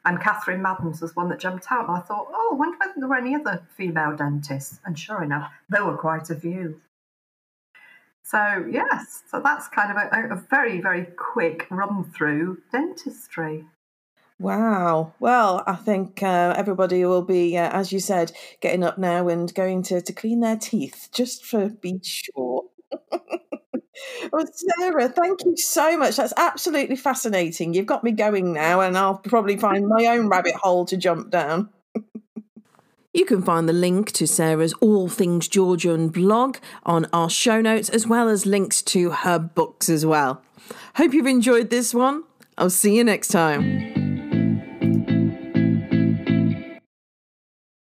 And 0.09 0.19
Catherine 0.19 0.63
Madden's 0.63 1.01
was 1.01 1.15
one 1.15 1.29
that 1.29 1.39
jumped 1.39 1.71
out, 1.71 1.87
and 1.87 1.95
I 1.95 1.99
thought, 1.99 2.29
oh, 2.33 2.49
I 2.53 2.55
wonder 2.55 2.77
whether 2.79 2.93
there 2.97 3.07
were 3.07 3.15
any 3.15 3.35
other 3.35 3.61
female 3.77 4.15
dentists. 4.15 4.79
And 4.83 4.97
sure 4.97 5.21
enough, 5.21 5.51
there 5.69 5.85
were 5.85 5.97
quite 5.97 6.31
a 6.31 6.35
few. 6.35 6.81
So 8.23 8.65
yes, 8.71 9.21
so 9.29 9.39
that's 9.39 9.67
kind 9.67 9.91
of 9.91 9.97
a, 9.97 10.33
a 10.33 10.43
very, 10.49 10.81
very 10.81 11.05
quick 11.15 11.67
run 11.69 12.05
through 12.05 12.57
dentistry. 12.71 13.65
Wow. 14.39 15.13
Well, 15.19 15.63
I 15.67 15.75
think 15.75 16.23
uh, 16.23 16.55
everybody 16.57 17.05
will 17.05 17.21
be, 17.21 17.55
uh, 17.55 17.69
as 17.69 17.91
you 17.91 17.99
said, 17.99 18.31
getting 18.61 18.83
up 18.83 18.97
now 18.97 19.27
and 19.27 19.53
going 19.53 19.83
to, 19.83 20.01
to 20.01 20.11
clean 20.11 20.39
their 20.39 20.57
teeth 20.57 21.09
just 21.11 21.45
for 21.45 21.69
be 21.69 21.99
sure. 22.01 22.63
well, 24.31 24.45
Sarah, 24.51 25.09
thank 25.09 25.43
you 25.45 25.57
so 25.57 25.97
much. 25.97 26.17
That's 26.17 26.33
absolutely 26.37 26.95
fascinating. 26.95 27.73
You've 27.73 27.85
got 27.85 28.03
me 28.03 28.11
going 28.11 28.53
now, 28.53 28.81
and 28.81 28.97
I'll 28.97 29.17
probably 29.17 29.57
find 29.57 29.87
my 29.87 30.05
own 30.07 30.29
rabbit 30.29 30.55
hole 30.55 30.85
to 30.85 30.97
jump 30.97 31.29
down. 31.29 31.69
You 33.13 33.25
can 33.25 33.41
find 33.41 33.67
the 33.67 33.73
link 33.73 34.11
to 34.13 34.27
Sarah's 34.27 34.73
All 34.73 35.09
Things 35.09 35.47
Georgian 35.47 36.09
blog 36.09 36.57
on 36.85 37.07
our 37.11 37.29
show 37.29 37.59
notes, 37.59 37.89
as 37.89 38.05
well 38.05 38.29
as 38.29 38.45
links 38.45 38.81
to 38.83 39.09
her 39.09 39.39
books 39.39 39.89
as 39.89 40.05
well. 40.05 40.43
Hope 40.95 41.13
you've 41.13 41.25
enjoyed 41.25 41.69
this 41.69 41.93
one. 41.93 42.23
I'll 42.57 42.69
see 42.69 42.95
you 42.95 43.03
next 43.03 43.29
time. 43.29 43.98